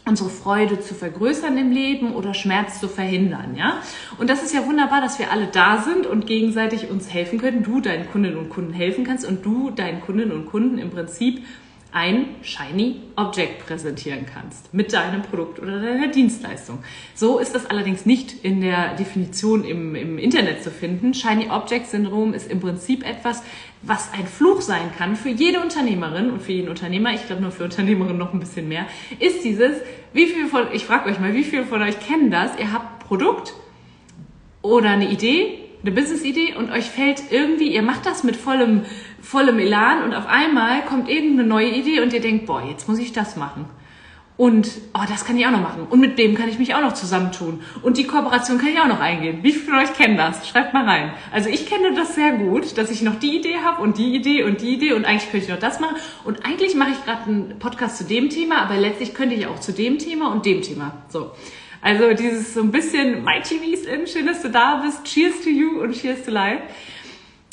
unsere 0.04 0.30
Freude 0.30 0.80
zu 0.80 0.94
vergrößern 0.94 1.56
im 1.56 1.70
Leben 1.70 2.14
oder 2.14 2.34
Schmerz 2.34 2.80
zu 2.80 2.88
verhindern, 2.88 3.54
ja? 3.56 3.80
Und 4.18 4.28
das 4.28 4.42
ist 4.42 4.52
ja 4.52 4.66
wunderbar, 4.66 5.00
dass 5.00 5.18
wir 5.18 5.30
alle 5.30 5.46
da 5.46 5.78
sind 5.78 6.06
und 6.06 6.26
gegenseitig 6.26 6.90
uns 6.90 7.12
helfen 7.12 7.40
können. 7.40 7.62
Du 7.62 7.80
deinen 7.80 8.10
Kundinnen 8.10 8.36
und 8.36 8.50
Kunden 8.50 8.72
helfen 8.72 9.04
kannst 9.04 9.24
und 9.24 9.44
du 9.44 9.70
deinen 9.70 10.00
Kundinnen 10.00 10.32
und 10.32 10.46
Kunden 10.46 10.78
im 10.78 10.90
Prinzip 10.90 11.44
ein 11.92 12.36
Shiny 12.42 13.00
Object 13.16 13.66
präsentieren 13.66 14.24
kannst 14.32 14.72
mit 14.72 14.94
deinem 14.94 15.22
Produkt 15.22 15.60
oder 15.60 15.80
deiner 15.80 16.08
Dienstleistung. 16.08 16.78
So 17.14 17.38
ist 17.38 17.54
das 17.54 17.66
allerdings 17.66 18.06
nicht 18.06 18.44
in 18.44 18.62
der 18.62 18.94
Definition 18.94 19.62
im, 19.64 19.94
im 19.94 20.18
Internet 20.18 20.64
zu 20.64 20.70
finden. 20.70 21.12
Shiny 21.12 21.50
Object 21.50 21.88
Syndrom 21.88 22.32
ist 22.32 22.50
im 22.50 22.60
Prinzip 22.60 23.06
etwas, 23.06 23.42
was 23.82 24.10
ein 24.14 24.26
Fluch 24.26 24.62
sein 24.62 24.90
kann 24.96 25.16
für 25.16 25.28
jede 25.28 25.60
Unternehmerin 25.60 26.30
und 26.30 26.40
für 26.40 26.52
jeden 26.52 26.68
Unternehmer, 26.68 27.12
ich 27.12 27.26
glaube 27.26 27.42
nur 27.42 27.50
für 27.50 27.64
Unternehmerinnen 27.64 28.18
noch 28.18 28.32
ein 28.32 28.40
bisschen 28.40 28.68
mehr, 28.68 28.86
ist 29.18 29.44
dieses, 29.44 29.76
wie 30.14 30.26
viel 30.26 30.46
von, 30.46 30.68
ich 30.72 30.86
frage 30.86 31.10
euch 31.10 31.20
mal, 31.20 31.34
wie 31.34 31.44
viele 31.44 31.64
von 31.64 31.82
euch 31.82 32.00
kennen 32.00 32.30
das? 32.30 32.58
Ihr 32.58 32.72
habt 32.72 33.06
Produkt 33.06 33.52
oder 34.62 34.90
eine 34.90 35.10
Idee, 35.10 35.58
eine 35.82 35.90
Business-Idee 35.90 36.54
und 36.56 36.70
euch 36.70 36.84
fällt 36.84 37.24
irgendwie, 37.30 37.74
ihr 37.74 37.82
macht 37.82 38.06
das 38.06 38.22
mit 38.22 38.36
vollem 38.36 38.82
vollem 39.22 39.58
Elan 39.58 40.02
und 40.02 40.14
auf 40.14 40.26
einmal 40.26 40.84
kommt 40.84 41.08
irgendeine 41.08 41.48
neue 41.48 41.70
Idee 41.70 42.00
und 42.00 42.12
ihr 42.12 42.20
denkt, 42.20 42.44
boah, 42.46 42.62
jetzt 42.68 42.88
muss 42.88 42.98
ich 42.98 43.12
das 43.12 43.36
machen. 43.36 43.66
Und 44.36 44.68
oh, 44.94 45.04
das 45.08 45.24
kann 45.24 45.36
ich 45.36 45.46
auch 45.46 45.52
noch 45.52 45.60
machen. 45.60 45.86
Und 45.88 46.00
mit 46.00 46.18
dem 46.18 46.34
kann 46.34 46.48
ich 46.48 46.58
mich 46.58 46.74
auch 46.74 46.80
noch 46.80 46.94
zusammentun. 46.94 47.60
Und 47.82 47.98
die 47.98 48.04
Kooperation 48.04 48.58
kann 48.58 48.68
ich 48.68 48.80
auch 48.80 48.88
noch 48.88 48.98
eingehen. 48.98 49.38
Wie 49.42 49.52
viele 49.52 49.64
von 49.66 49.74
euch 49.74 49.92
kennen 49.92 50.16
das? 50.16 50.48
Schreibt 50.48 50.74
mal 50.74 50.84
rein. 50.84 51.12
Also 51.30 51.48
ich 51.48 51.66
kenne 51.66 51.94
das 51.94 52.14
sehr 52.14 52.32
gut, 52.32 52.76
dass 52.76 52.90
ich 52.90 53.02
noch 53.02 53.16
die 53.20 53.36
Idee 53.36 53.58
habe 53.62 53.82
und 53.82 53.98
die 53.98 54.16
Idee 54.16 54.42
und 54.42 54.60
die 54.60 54.74
Idee 54.74 54.94
und 54.94 55.04
eigentlich 55.04 55.30
könnte 55.30 55.46
ich 55.46 55.52
noch 55.52 55.60
das 55.60 55.80
machen. 55.80 55.96
Und 56.24 56.44
eigentlich 56.44 56.74
mache 56.74 56.90
ich 56.90 57.04
gerade 57.04 57.24
einen 57.24 57.58
Podcast 57.58 57.98
zu 57.98 58.04
dem 58.04 58.30
Thema, 58.30 58.62
aber 58.62 58.76
letztlich 58.78 59.14
könnte 59.14 59.36
ich 59.36 59.46
auch 59.46 59.60
zu 59.60 59.72
dem 59.72 59.98
Thema 59.98 60.32
und 60.32 60.44
dem 60.44 60.62
Thema. 60.62 60.94
So. 61.08 61.30
Also 61.82 62.14
dieses 62.14 62.54
so 62.54 62.62
ein 62.62 62.72
bisschen 62.72 63.22
My 63.24 63.40
TV's 63.42 63.86
in, 63.86 64.06
schön, 64.06 64.26
dass 64.26 64.42
du 64.42 64.48
da 64.48 64.82
bist. 64.84 65.04
Cheers 65.04 65.42
to 65.42 65.50
you 65.50 65.80
und 65.82 65.92
cheers 65.92 66.24
to 66.24 66.30
life 66.30 66.62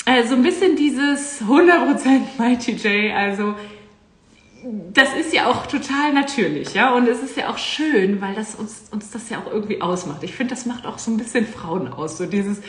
äh, 0.06 0.26
so 0.26 0.34
ein 0.34 0.42
bisschen 0.42 0.76
dieses 0.76 1.42
100% 1.42 2.38
Mighty 2.38 2.72
J, 2.72 3.14
also 3.14 3.54
das 4.92 5.14
ist 5.14 5.32
ja 5.32 5.46
auch 5.46 5.66
total 5.66 6.12
natürlich, 6.12 6.74
ja, 6.74 6.94
und 6.94 7.08
es 7.08 7.22
ist 7.22 7.36
ja 7.36 7.48
auch 7.48 7.56
schön, 7.56 8.20
weil 8.20 8.34
das 8.34 8.54
uns, 8.54 8.88
uns 8.90 9.10
das 9.10 9.30
ja 9.30 9.38
auch 9.38 9.50
irgendwie 9.50 9.80
ausmacht. 9.80 10.22
Ich 10.22 10.34
finde, 10.34 10.54
das 10.54 10.66
macht 10.66 10.86
auch 10.86 10.98
so 10.98 11.10
ein 11.10 11.16
bisschen 11.16 11.46
Frauen 11.46 11.88
aus, 11.88 12.18
so 12.18 12.26
dieses 12.26 12.60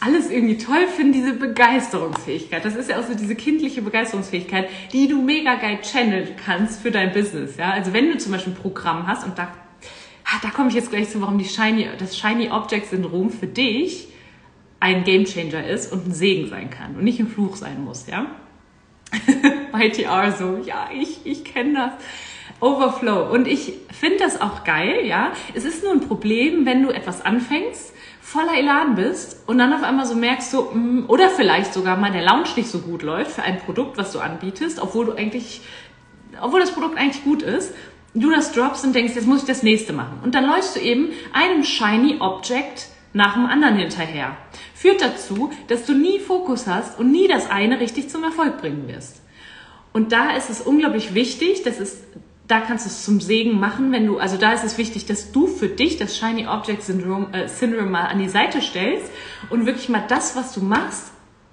alles 0.00 0.30
irgendwie 0.30 0.58
toll 0.58 0.86
finden, 0.86 1.12
diese 1.12 1.34
Begeisterungsfähigkeit. 1.34 2.64
Das 2.64 2.74
ist 2.74 2.88
ja 2.88 2.98
auch 2.98 3.06
so 3.06 3.14
diese 3.14 3.34
kindliche 3.34 3.82
Begeisterungsfähigkeit, 3.82 4.68
die 4.92 5.08
du 5.08 5.20
mega 5.20 5.56
geil 5.56 5.80
channeln 5.82 6.36
kannst 6.42 6.80
für 6.80 6.90
dein 6.90 7.12
Business, 7.12 7.56
ja. 7.56 7.70
Also 7.70 7.92
wenn 7.92 8.10
du 8.10 8.18
zum 8.18 8.32
Beispiel 8.32 8.52
ein 8.52 8.56
Programm 8.56 9.06
hast 9.06 9.24
und 9.24 9.36
da, 9.36 9.48
da 10.42 10.50
komme 10.50 10.68
ich 10.68 10.74
jetzt 10.74 10.90
gleich 10.90 11.10
zu, 11.10 11.20
warum 11.20 11.38
die 11.38 11.44
Shiny, 11.44 11.88
das 11.98 12.16
Shiny 12.16 12.50
Object 12.50 12.90
Syndrom 12.90 13.30
für 13.30 13.48
dich 13.48 14.09
ein 14.80 15.04
Gamechanger 15.04 15.66
ist 15.66 15.92
und 15.92 16.08
ein 16.08 16.12
Segen 16.12 16.48
sein 16.48 16.70
kann 16.70 16.96
und 16.96 17.04
nicht 17.04 17.20
ein 17.20 17.28
Fluch 17.28 17.56
sein 17.56 17.84
muss, 17.84 18.06
ja? 18.06 18.26
Bei 19.72 19.88
TR 19.88 20.32
so, 20.32 20.58
ja, 20.64 20.88
ich, 20.92 21.20
ich 21.24 21.44
kenne 21.44 21.74
das. 21.74 21.92
Overflow. 22.60 23.32
Und 23.32 23.46
ich 23.46 23.74
finde 23.98 24.18
das 24.18 24.40
auch 24.40 24.64
geil, 24.64 25.06
ja. 25.06 25.32
Es 25.54 25.64
ist 25.64 25.82
nur 25.82 25.92
ein 25.92 26.00
Problem, 26.00 26.66
wenn 26.66 26.82
du 26.82 26.90
etwas 26.90 27.24
anfängst, 27.24 27.92
voller 28.20 28.56
Elan 28.56 28.94
bist 28.94 29.42
und 29.48 29.58
dann 29.58 29.72
auf 29.72 29.82
einmal 29.82 30.06
so 30.06 30.14
merkst 30.14 30.50
so, 30.50 30.70
mm, 30.72 31.04
oder 31.08 31.30
vielleicht 31.30 31.72
sogar 31.72 31.96
mal 31.96 32.12
der 32.12 32.22
Launch 32.22 32.56
nicht 32.56 32.68
so 32.68 32.80
gut 32.80 33.02
läuft 33.02 33.32
für 33.32 33.42
ein 33.42 33.58
Produkt, 33.58 33.98
was 33.98 34.12
du 34.12 34.20
anbietest, 34.20 34.80
obwohl 34.80 35.06
du 35.06 35.12
eigentlich, 35.12 35.62
obwohl 36.40 36.60
das 36.60 36.72
Produkt 36.72 36.98
eigentlich 36.98 37.24
gut 37.24 37.42
ist, 37.42 37.74
du 38.14 38.30
das 38.30 38.52
droppst 38.52 38.84
und 38.84 38.94
denkst, 38.94 39.14
jetzt 39.14 39.26
muss 39.26 39.40
ich 39.40 39.46
das 39.46 39.62
nächste 39.62 39.92
machen. 39.92 40.20
Und 40.22 40.34
dann 40.34 40.46
läufst 40.46 40.76
du 40.76 40.80
eben 40.80 41.10
einem 41.32 41.64
shiny 41.64 42.16
Object 42.20 42.88
nach 43.12 43.34
dem 43.34 43.46
anderen 43.46 43.76
hinterher. 43.76 44.36
Führt 44.74 45.02
dazu, 45.02 45.50
dass 45.68 45.84
du 45.84 45.94
nie 45.94 46.18
Fokus 46.18 46.66
hast 46.66 46.98
und 46.98 47.10
nie 47.10 47.28
das 47.28 47.50
eine 47.50 47.80
richtig 47.80 48.08
zum 48.08 48.24
Erfolg 48.24 48.58
bringen 48.58 48.88
wirst. 48.88 49.20
Und 49.92 50.12
da 50.12 50.36
ist 50.36 50.50
es 50.50 50.60
unglaublich 50.60 51.14
wichtig, 51.14 51.62
das 51.64 51.80
ist, 51.80 52.04
da 52.46 52.60
kannst 52.60 52.86
du 52.86 52.90
es 52.90 53.04
zum 53.04 53.20
Segen 53.20 53.58
machen, 53.58 53.92
wenn 53.92 54.06
du, 54.06 54.18
also 54.18 54.36
da 54.36 54.52
ist 54.52 54.64
es 54.64 54.78
wichtig, 54.78 55.06
dass 55.06 55.32
du 55.32 55.46
für 55.46 55.68
dich 55.68 55.96
das 55.96 56.16
Shiny 56.16 56.46
Object 56.46 56.82
Syndrome, 56.82 57.28
äh, 57.32 57.48
Syndrome 57.48 57.90
mal 57.90 58.06
an 58.06 58.20
die 58.20 58.28
Seite 58.28 58.60
stellst 58.60 59.10
und 59.50 59.66
wirklich 59.66 59.88
mal 59.88 60.04
das, 60.06 60.36
was 60.36 60.52
du 60.52 60.60
machst, 60.60 61.10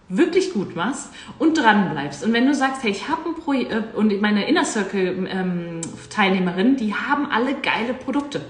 wirklich 0.09 0.53
gut 0.53 0.75
machst 0.75 1.09
und 1.39 1.57
dran 1.57 1.89
bleibst. 1.89 2.23
Und 2.23 2.31
wenn 2.33 2.45
du 2.45 2.53
sagst, 2.53 2.83
hey, 2.83 2.91
ich 2.91 3.09
habe 3.09 3.29
ein 3.29 3.35
Projekt 3.35 3.71
äh, 3.71 3.83
und 3.95 4.21
meine 4.21 4.47
Inner 4.47 4.65
Circle 4.65 5.27
ähm, 5.29 5.81
Teilnehmerinnen, 6.09 6.77
die 6.77 6.93
haben 6.93 7.29
alle 7.29 7.55
geile 7.55 7.93
Produkte. 7.93 8.41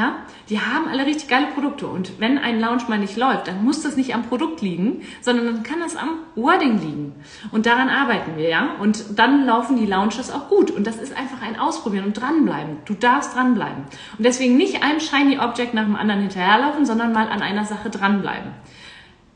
Ja, 0.00 0.16
die 0.48 0.58
haben 0.58 0.88
alle 0.88 1.04
richtig 1.04 1.28
geile 1.28 1.48
Produkte 1.48 1.86
und 1.86 2.18
wenn 2.20 2.38
ein 2.38 2.58
Lounge 2.58 2.84
mal 2.88 2.98
nicht 2.98 3.18
läuft, 3.18 3.48
dann 3.48 3.62
muss 3.62 3.82
das 3.82 3.98
nicht 3.98 4.14
am 4.14 4.22
Produkt 4.22 4.62
liegen, 4.62 5.02
sondern 5.20 5.44
dann 5.44 5.62
kann 5.62 5.80
das 5.80 5.94
am 5.94 6.20
Wording 6.36 6.80
liegen. 6.80 7.12
Und 7.52 7.66
daran 7.66 7.90
arbeiten 7.90 8.38
wir, 8.38 8.48
ja. 8.48 8.76
Und 8.80 9.18
dann 9.18 9.44
laufen 9.44 9.76
die 9.76 9.84
Launches 9.84 10.30
auch 10.30 10.48
gut. 10.48 10.70
Und 10.70 10.86
das 10.86 10.96
ist 10.96 11.14
einfach 11.14 11.42
ein 11.42 11.60
Ausprobieren 11.60 12.06
und 12.06 12.14
dranbleiben. 12.14 12.78
Du 12.86 12.94
darfst 12.94 13.34
dranbleiben. 13.34 13.84
Und 14.16 14.24
deswegen 14.24 14.56
nicht 14.56 14.82
ein 14.82 15.00
shiny 15.00 15.38
Object 15.38 15.74
nach 15.74 15.84
dem 15.84 15.96
anderen 15.96 16.22
hinterherlaufen, 16.22 16.86
sondern 16.86 17.12
mal 17.12 17.28
an 17.28 17.42
einer 17.42 17.66
Sache 17.66 17.90
dranbleiben 17.90 18.52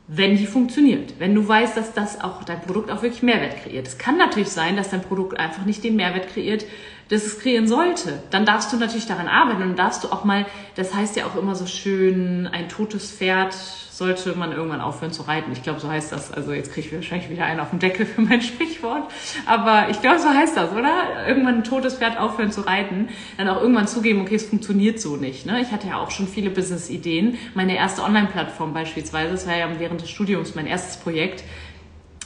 wenn 0.06 0.36
die 0.36 0.46
funktioniert. 0.46 1.14
Wenn 1.18 1.34
du 1.34 1.46
weißt, 1.46 1.76
dass 1.76 1.94
das 1.94 2.20
auch 2.20 2.44
dein 2.44 2.60
Produkt 2.60 2.90
auch 2.90 3.02
wirklich 3.02 3.22
Mehrwert 3.22 3.62
kreiert. 3.62 3.86
Es 3.86 3.96
kann 3.96 4.18
natürlich 4.18 4.50
sein, 4.50 4.76
dass 4.76 4.90
dein 4.90 5.00
Produkt 5.00 5.38
einfach 5.38 5.64
nicht 5.64 5.82
den 5.82 5.96
Mehrwert 5.96 6.28
kreiert, 6.28 6.66
das 7.08 7.26
es 7.26 7.38
kreieren 7.38 7.68
sollte. 7.68 8.22
Dann 8.30 8.46
darfst 8.46 8.72
du 8.72 8.76
natürlich 8.76 9.06
daran 9.06 9.28
arbeiten 9.28 9.62
und 9.62 9.78
darfst 9.78 10.04
du 10.04 10.08
auch 10.08 10.24
mal, 10.24 10.46
das 10.76 10.94
heißt 10.94 11.16
ja 11.16 11.26
auch 11.26 11.36
immer 11.36 11.54
so 11.54 11.66
schön, 11.66 12.46
ein 12.46 12.68
totes 12.68 13.10
Pferd 13.10 13.54
sollte 13.94 14.34
man 14.34 14.50
irgendwann 14.50 14.80
aufhören 14.80 15.12
zu 15.12 15.22
reiten. 15.22 15.52
Ich 15.52 15.62
glaube, 15.62 15.78
so 15.78 15.88
heißt 15.88 16.10
das. 16.10 16.32
Also 16.32 16.52
jetzt 16.52 16.72
kriege 16.72 16.88
ich 16.88 16.94
wahrscheinlich 16.94 17.30
wieder 17.30 17.44
einen 17.44 17.60
auf 17.60 17.70
den 17.70 17.78
Deckel 17.78 18.06
für 18.06 18.22
mein 18.22 18.42
Sprichwort. 18.42 19.04
Aber 19.46 19.88
ich 19.88 20.00
glaube, 20.00 20.18
so 20.18 20.28
heißt 20.28 20.56
das, 20.56 20.72
oder? 20.72 21.28
Irgendwann 21.28 21.58
ein 21.58 21.64
totes 21.64 21.94
Pferd 21.94 22.18
aufhören 22.18 22.50
zu 22.50 22.62
reiten. 22.62 23.08
Dann 23.36 23.48
auch 23.48 23.60
irgendwann 23.60 23.86
zugeben, 23.86 24.22
okay, 24.22 24.34
es 24.34 24.46
funktioniert 24.46 25.00
so 25.00 25.16
nicht. 25.16 25.46
Ne? 25.46 25.60
Ich 25.60 25.70
hatte 25.70 25.86
ja 25.86 25.98
auch 25.98 26.10
schon 26.10 26.26
viele 26.26 26.50
Business-Ideen. 26.50 27.38
Meine 27.54 27.76
erste 27.76 28.02
Online-Plattform 28.02 28.74
beispielsweise, 28.74 29.30
das 29.30 29.46
war 29.46 29.56
ja 29.56 29.68
während 29.78 30.00
des 30.00 30.10
Studiums 30.10 30.56
mein 30.56 30.66
erstes 30.66 30.96
Projekt 30.96 31.44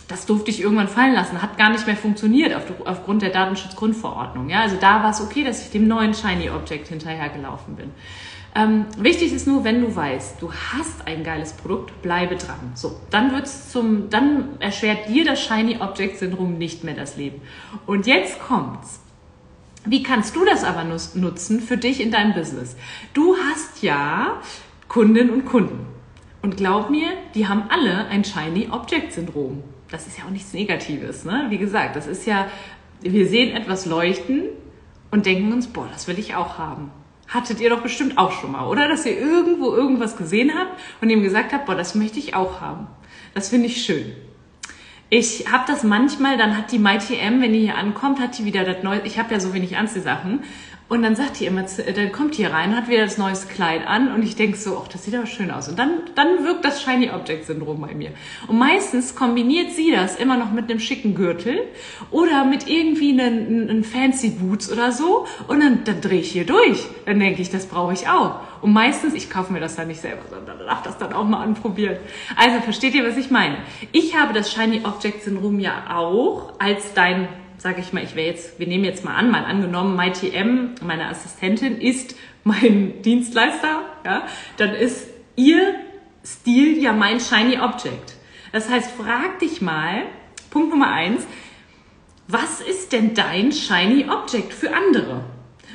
das 0.08 0.24
durfte 0.24 0.50
ich 0.50 0.62
irgendwann 0.62 0.88
fallen 0.88 1.14
lassen, 1.14 1.42
hat 1.42 1.58
gar 1.58 1.70
nicht 1.70 1.86
mehr 1.86 1.96
funktioniert 1.96 2.54
auf, 2.54 2.64
aufgrund 2.86 3.20
der 3.20 3.28
Datenschutzgrundverordnung. 3.28 4.48
Ja, 4.48 4.62
also 4.62 4.76
da 4.80 5.02
war 5.02 5.10
es 5.10 5.20
okay, 5.20 5.44
dass 5.44 5.62
ich 5.62 5.70
dem 5.70 5.86
neuen 5.86 6.14
Shiny 6.14 6.48
Object 6.48 6.88
hinterhergelaufen 6.88 7.76
bin. 7.76 7.90
Ähm, 8.54 8.86
wichtig 8.96 9.34
ist 9.34 9.46
nur, 9.46 9.64
wenn 9.64 9.82
du 9.82 9.94
weißt, 9.94 10.40
du 10.40 10.50
hast 10.50 11.06
ein 11.06 11.22
geiles 11.22 11.52
Produkt, 11.52 12.00
bleibe 12.00 12.36
dran. 12.36 12.72
So, 12.74 12.98
dann 13.10 13.32
wird's 13.32 13.70
zum, 13.70 14.08
dann 14.08 14.56
erschwert 14.60 15.10
dir 15.10 15.26
das 15.26 15.42
Shiny 15.44 15.76
Object 15.80 16.18
Syndrom 16.18 16.56
nicht 16.56 16.84
mehr 16.84 16.94
das 16.94 17.16
Leben. 17.16 17.42
Und 17.86 18.06
jetzt 18.06 18.40
kommt's. 18.40 19.00
Wie 19.84 20.02
kannst 20.02 20.34
du 20.34 20.44
das 20.44 20.64
aber 20.64 20.84
nutzen 20.84 21.60
für 21.60 21.76
dich 21.76 22.00
in 22.00 22.10
deinem 22.10 22.34
Business? 22.34 22.76
Du 23.12 23.36
hast 23.36 23.82
ja 23.82 24.40
Kundinnen 24.88 25.30
und 25.30 25.44
Kunden. 25.44 25.86
Und 26.40 26.56
glaub 26.56 26.88
mir, 26.88 27.08
die 27.34 27.46
haben 27.46 27.64
alle 27.68 28.06
ein 28.06 28.24
Shiny 28.24 28.68
Object 28.70 29.12
Syndrom 29.12 29.62
das 29.90 30.06
ist 30.06 30.18
ja 30.18 30.24
auch 30.24 30.30
nichts 30.30 30.52
Negatives. 30.52 31.24
Ne? 31.24 31.46
Wie 31.48 31.58
gesagt, 31.58 31.96
das 31.96 32.06
ist 32.06 32.26
ja, 32.26 32.48
wir 33.00 33.26
sehen 33.26 33.56
etwas 33.56 33.86
leuchten 33.86 34.44
und 35.10 35.26
denken 35.26 35.52
uns, 35.52 35.66
boah, 35.66 35.88
das 35.92 36.08
will 36.08 36.18
ich 36.18 36.34
auch 36.34 36.58
haben. 36.58 36.90
Hattet 37.28 37.60
ihr 37.60 37.70
doch 37.70 37.82
bestimmt 37.82 38.16
auch 38.16 38.32
schon 38.32 38.52
mal, 38.52 38.66
oder? 38.66 38.88
Dass 38.88 39.04
ihr 39.04 39.18
irgendwo 39.18 39.72
irgendwas 39.72 40.16
gesehen 40.16 40.52
habt 40.58 40.78
und 41.00 41.10
ihm 41.10 41.22
gesagt 41.22 41.52
habt, 41.52 41.66
boah, 41.66 41.74
das 41.74 41.94
möchte 41.94 42.18
ich 42.18 42.34
auch 42.34 42.60
haben. 42.60 42.86
Das 43.34 43.50
finde 43.50 43.66
ich 43.66 43.84
schön. 43.84 44.12
Ich 45.10 45.50
habe 45.50 45.64
das 45.66 45.84
manchmal, 45.84 46.36
dann 46.36 46.56
hat 46.56 46.70
die 46.70 46.78
Mighty 46.78 47.16
M, 47.16 47.40
wenn 47.40 47.52
die 47.52 47.60
hier 47.60 47.76
ankommt, 47.76 48.20
hat 48.20 48.36
die 48.38 48.44
wieder 48.44 48.64
das 48.64 48.82
neue, 48.82 49.00
ich 49.04 49.18
habe 49.18 49.32
ja 49.32 49.40
so 49.40 49.54
wenig 49.54 49.76
Anziehsachen 49.76 50.40
Und 50.88 51.02
dann 51.02 51.16
sagt 51.16 51.38
die 51.38 51.44
immer, 51.44 51.64
äh, 51.64 51.92
dann 51.92 52.12
kommt 52.12 52.38
die 52.38 52.44
rein, 52.44 52.74
hat 52.74 52.88
wieder 52.88 53.02
das 53.02 53.18
neues 53.18 53.46
Kleid 53.46 53.86
an 53.86 54.10
und 54.12 54.22
ich 54.22 54.36
denke 54.36 54.56
so, 54.56 54.80
ach, 54.82 54.88
das 54.88 55.04
sieht 55.04 55.14
aber 55.14 55.26
schön 55.26 55.50
aus. 55.50 55.68
Und 55.68 55.78
dann, 55.78 56.00
dann 56.14 56.44
wirkt 56.44 56.64
das 56.64 56.82
Shiny 56.82 57.10
Object 57.10 57.44
Syndrom 57.44 57.80
bei 57.82 57.94
mir. 57.94 58.12
Und 58.46 58.58
meistens 58.58 59.14
kombiniert 59.14 59.72
sie 59.72 59.90
das 59.90 60.16
immer 60.16 60.38
noch 60.38 60.50
mit 60.50 60.70
einem 60.70 60.80
schicken 60.80 61.14
Gürtel 61.14 61.60
oder 62.10 62.44
mit 62.44 62.68
irgendwie 62.68 63.10
einen, 63.10 63.68
einen 63.68 63.84
fancy 63.84 64.30
Boots 64.30 64.72
oder 64.72 64.90
so. 64.90 65.26
Und 65.46 65.60
dann, 65.60 65.84
dann 65.84 66.00
drehe 66.00 66.20
ich 66.20 66.32
hier 66.32 66.46
durch. 66.46 66.86
Dann 67.04 67.20
denke 67.20 67.42
ich, 67.42 67.50
das 67.50 67.66
brauche 67.66 67.92
ich 67.92 68.08
auch. 68.08 68.40
Und 68.62 68.72
meistens, 68.72 69.12
ich 69.12 69.28
kaufe 69.28 69.52
mir 69.52 69.60
das 69.60 69.76
dann 69.76 69.88
nicht 69.88 70.00
selber, 70.00 70.22
sondern 70.30 70.58
darf 70.58 70.82
das 70.82 70.96
dann 70.96 71.12
auch 71.12 71.24
mal 71.24 71.42
anprobieren. 71.42 71.98
Also 72.34 72.60
versteht 72.60 72.94
ihr, 72.94 73.06
was 73.06 73.18
ich 73.18 73.30
meine? 73.30 73.58
Ich 73.92 74.16
habe 74.16 74.32
das 74.32 74.50
Shiny 74.50 74.80
Object 74.84 75.22
Syndrom 75.22 75.60
ja 75.60 75.94
auch 75.94 76.54
als 76.58 76.94
dein 76.94 77.28
sage 77.58 77.80
ich 77.80 77.92
mal, 77.92 78.02
ich 78.02 78.14
wäre 78.14 78.28
jetzt, 78.28 78.58
wir 78.58 78.66
nehmen 78.66 78.84
jetzt 78.84 79.04
mal 79.04 79.14
an, 79.14 79.30
mal 79.30 79.44
angenommen, 79.44 79.96
MyTM, 79.96 80.76
meine 80.84 81.08
Assistentin, 81.08 81.80
ist 81.80 82.16
mein 82.44 83.02
Dienstleister, 83.02 83.82
ja, 84.04 84.26
dann 84.56 84.74
ist 84.74 85.08
ihr 85.36 85.74
Stil 86.24 86.78
ja 86.82 86.92
mein 86.92 87.20
Shiny 87.20 87.58
Object. 87.58 88.14
Das 88.52 88.68
heißt, 88.68 88.92
frag 88.92 89.38
dich 89.40 89.60
mal, 89.60 90.02
Punkt 90.50 90.70
Nummer 90.70 90.90
eins, 90.90 91.26
was 92.26 92.60
ist 92.60 92.92
denn 92.92 93.14
dein 93.14 93.52
Shiny 93.52 94.08
Object 94.08 94.52
für 94.52 94.74
andere? 94.74 95.24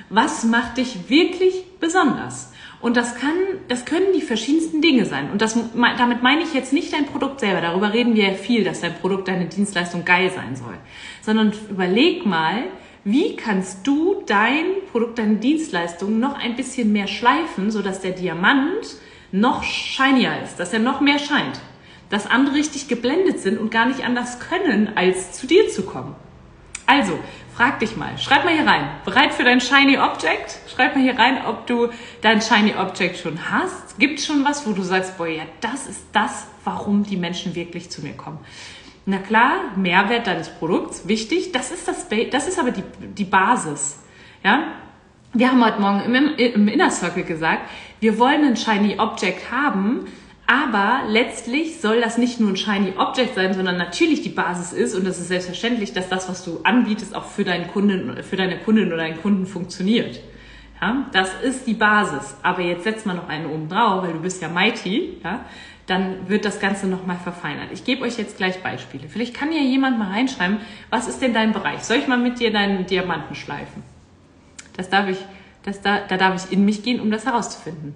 Was 0.09 0.43
macht 0.43 0.77
dich 0.77 1.09
wirklich 1.09 1.65
besonders? 1.79 2.52
Und 2.83 2.97
das 2.97 3.15
kann, 3.15 3.33
das 3.69 3.85
können 3.85 4.07
die 4.13 4.21
verschiedensten 4.21 4.81
Dinge 4.81 5.05
sein. 5.05 5.31
Und 5.31 5.41
das, 5.41 5.57
damit 5.97 6.21
meine 6.21 6.41
ich 6.41 6.53
jetzt 6.53 6.73
nicht 6.73 6.91
dein 6.91 7.05
Produkt 7.05 7.39
selber. 7.39 7.61
Darüber 7.61 7.93
reden 7.93 8.13
wir 8.13 8.27
ja 8.27 8.33
viel, 8.33 8.65
dass 8.65 8.81
dein 8.81 8.93
Produkt, 8.95 9.29
deine 9.29 9.45
Dienstleistung 9.45 10.03
geil 10.03 10.29
sein 10.35 10.57
soll. 10.57 10.73
Sondern 11.21 11.53
überleg 11.69 12.25
mal, 12.25 12.65
wie 13.05 13.37
kannst 13.37 13.87
du 13.87 14.21
dein 14.25 14.65
Produkt, 14.91 15.17
deine 15.17 15.37
Dienstleistung 15.37 16.19
noch 16.19 16.37
ein 16.37 16.57
bisschen 16.57 16.91
mehr 16.91 17.07
schleifen, 17.07 17.71
sodass 17.71 18.01
der 18.01 18.11
Diamant 18.11 18.97
noch 19.31 19.63
shinier 19.63 20.33
ist, 20.43 20.57
dass 20.57 20.73
er 20.73 20.79
noch 20.79 20.99
mehr 20.99 21.19
scheint. 21.19 21.61
Dass 22.09 22.29
andere 22.29 22.55
richtig 22.55 22.89
geblendet 22.89 23.39
sind 23.39 23.59
und 23.59 23.71
gar 23.71 23.85
nicht 23.85 24.03
anders 24.03 24.39
können, 24.41 24.91
als 24.95 25.31
zu 25.31 25.47
dir 25.47 25.69
zu 25.69 25.83
kommen. 25.83 26.15
Also, 26.85 27.17
frag 27.55 27.79
dich 27.79 27.95
mal, 27.95 28.17
schreib 28.17 28.45
mal 28.45 28.53
hier 28.53 28.65
rein, 28.65 28.89
bereit 29.05 29.33
für 29.33 29.43
dein 29.43 29.61
Shiny 29.61 29.97
Object? 29.97 30.57
Schreib 30.73 30.95
mal 30.95 31.03
hier 31.03 31.17
rein, 31.17 31.45
ob 31.45 31.67
du 31.67 31.89
dein 32.21 32.41
Shiny 32.41 32.75
Object 32.75 33.17
schon 33.17 33.51
hast. 33.51 33.99
Gibt 33.99 34.19
es 34.19 34.25
schon 34.25 34.43
was, 34.43 34.65
wo 34.65 34.71
du 34.71 34.81
sagst, 34.81 35.17
boah, 35.17 35.27
ja, 35.27 35.43
das 35.61 35.87
ist 35.87 36.05
das, 36.13 36.47
warum 36.63 37.03
die 37.03 37.17
Menschen 37.17 37.55
wirklich 37.55 37.89
zu 37.89 38.01
mir 38.01 38.13
kommen? 38.13 38.39
Na 39.05 39.17
klar, 39.17 39.75
Mehrwert 39.75 40.27
deines 40.27 40.49
Produkts, 40.49 41.07
wichtig. 41.07 41.51
Das 41.51 41.71
ist 41.71 41.87
das, 41.87 42.07
das 42.31 42.47
ist 42.47 42.57
aber 42.57 42.71
die, 42.71 42.83
die 42.99 43.25
Basis. 43.25 43.99
Ja? 44.43 44.63
Wir 45.33 45.49
haben 45.49 45.63
heute 45.63 45.81
Morgen 45.81 46.01
im, 46.01 46.35
im 46.35 46.67
Inner 46.67 46.89
Circle 46.89 47.23
gesagt, 47.23 47.69
wir 47.99 48.17
wollen 48.17 48.45
ein 48.45 48.55
Shiny 48.55 48.99
Object 48.99 49.51
haben, 49.51 50.07
aber 50.45 51.03
letztlich 51.07 51.79
soll 51.79 52.01
das 52.01 52.17
nicht 52.17 52.39
nur 52.39 52.49
ein 52.49 52.57
Shiny 52.57 52.93
Object 52.97 53.35
sein, 53.35 53.53
sondern 53.53 53.77
natürlich 53.77 54.21
die 54.21 54.29
Basis 54.29 54.73
ist 54.73 54.95
und 54.95 55.07
es 55.07 55.19
ist 55.19 55.29
selbstverständlich, 55.29 55.93
dass 55.93 56.09
das, 56.09 56.27
was 56.27 56.43
du 56.43 56.59
anbietest, 56.63 57.15
auch 57.15 57.25
für 57.25 57.45
deinen 57.45 57.67
Kunden, 57.69 58.21
für 58.23 58.35
deine 58.35 58.57
Kundin 58.57 58.87
oder 58.87 58.97
deinen 58.97 59.21
Kunden 59.21 59.45
funktioniert. 59.45 60.19
Ja, 60.81 61.05
das 61.13 61.31
ist 61.41 61.65
die 61.65 61.75
Basis. 61.75 62.35
Aber 62.43 62.61
jetzt 62.61 62.83
setzt 62.83 63.05
man 63.05 63.15
noch 63.15 63.29
einen 63.29 63.45
oben 63.45 63.69
drauf, 63.69 64.03
weil 64.03 64.13
du 64.13 64.19
bist 64.19 64.41
ja 64.41 64.49
mighty, 64.49 65.17
ja, 65.23 65.45
dann 65.85 66.27
wird 66.27 66.43
das 66.43 66.59
Ganze 66.59 66.87
nochmal 66.87 67.17
verfeinert. 67.17 67.69
Ich 67.71 67.85
gebe 67.85 68.03
euch 68.03 68.17
jetzt 68.17 68.37
gleich 68.37 68.61
Beispiele. 68.61 69.07
Vielleicht 69.07 69.33
kann 69.33 69.51
ja 69.53 69.61
jemand 69.61 69.97
mal 69.97 70.11
reinschreiben, 70.11 70.57
was 70.89 71.07
ist 71.07 71.21
denn 71.21 71.33
dein 71.33 71.53
Bereich? 71.53 71.83
Soll 71.83 71.97
ich 71.97 72.07
mal 72.07 72.17
mit 72.17 72.39
dir 72.39 72.51
deinen 72.51 72.85
Diamanten 72.85 73.35
schleifen? 73.35 73.83
Das 74.75 74.89
darf 74.89 75.07
ich, 75.07 75.17
das 75.63 75.81
da, 75.81 75.99
da 75.99 76.17
darf 76.17 76.43
ich 76.43 76.51
in 76.51 76.65
mich 76.65 76.83
gehen, 76.83 76.99
um 76.99 77.11
das 77.11 77.25
herauszufinden. 77.25 77.95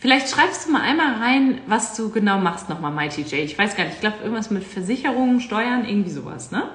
Vielleicht 0.00 0.28
schreibst 0.30 0.66
du 0.66 0.72
mal 0.72 0.82
einmal 0.82 1.14
rein, 1.14 1.60
was 1.66 1.96
du 1.96 2.10
genau 2.10 2.38
machst 2.38 2.68
nochmal, 2.68 2.92
Mighty 2.92 3.22
J. 3.22 3.44
Ich 3.44 3.58
weiß 3.58 3.76
gar 3.76 3.84
nicht, 3.84 3.94
ich 3.94 4.00
glaube 4.00 4.18
irgendwas 4.22 4.50
mit 4.50 4.62
Versicherungen, 4.62 5.40
Steuern, 5.40 5.84
irgendwie 5.84 6.10
sowas, 6.10 6.52
ne? 6.52 6.70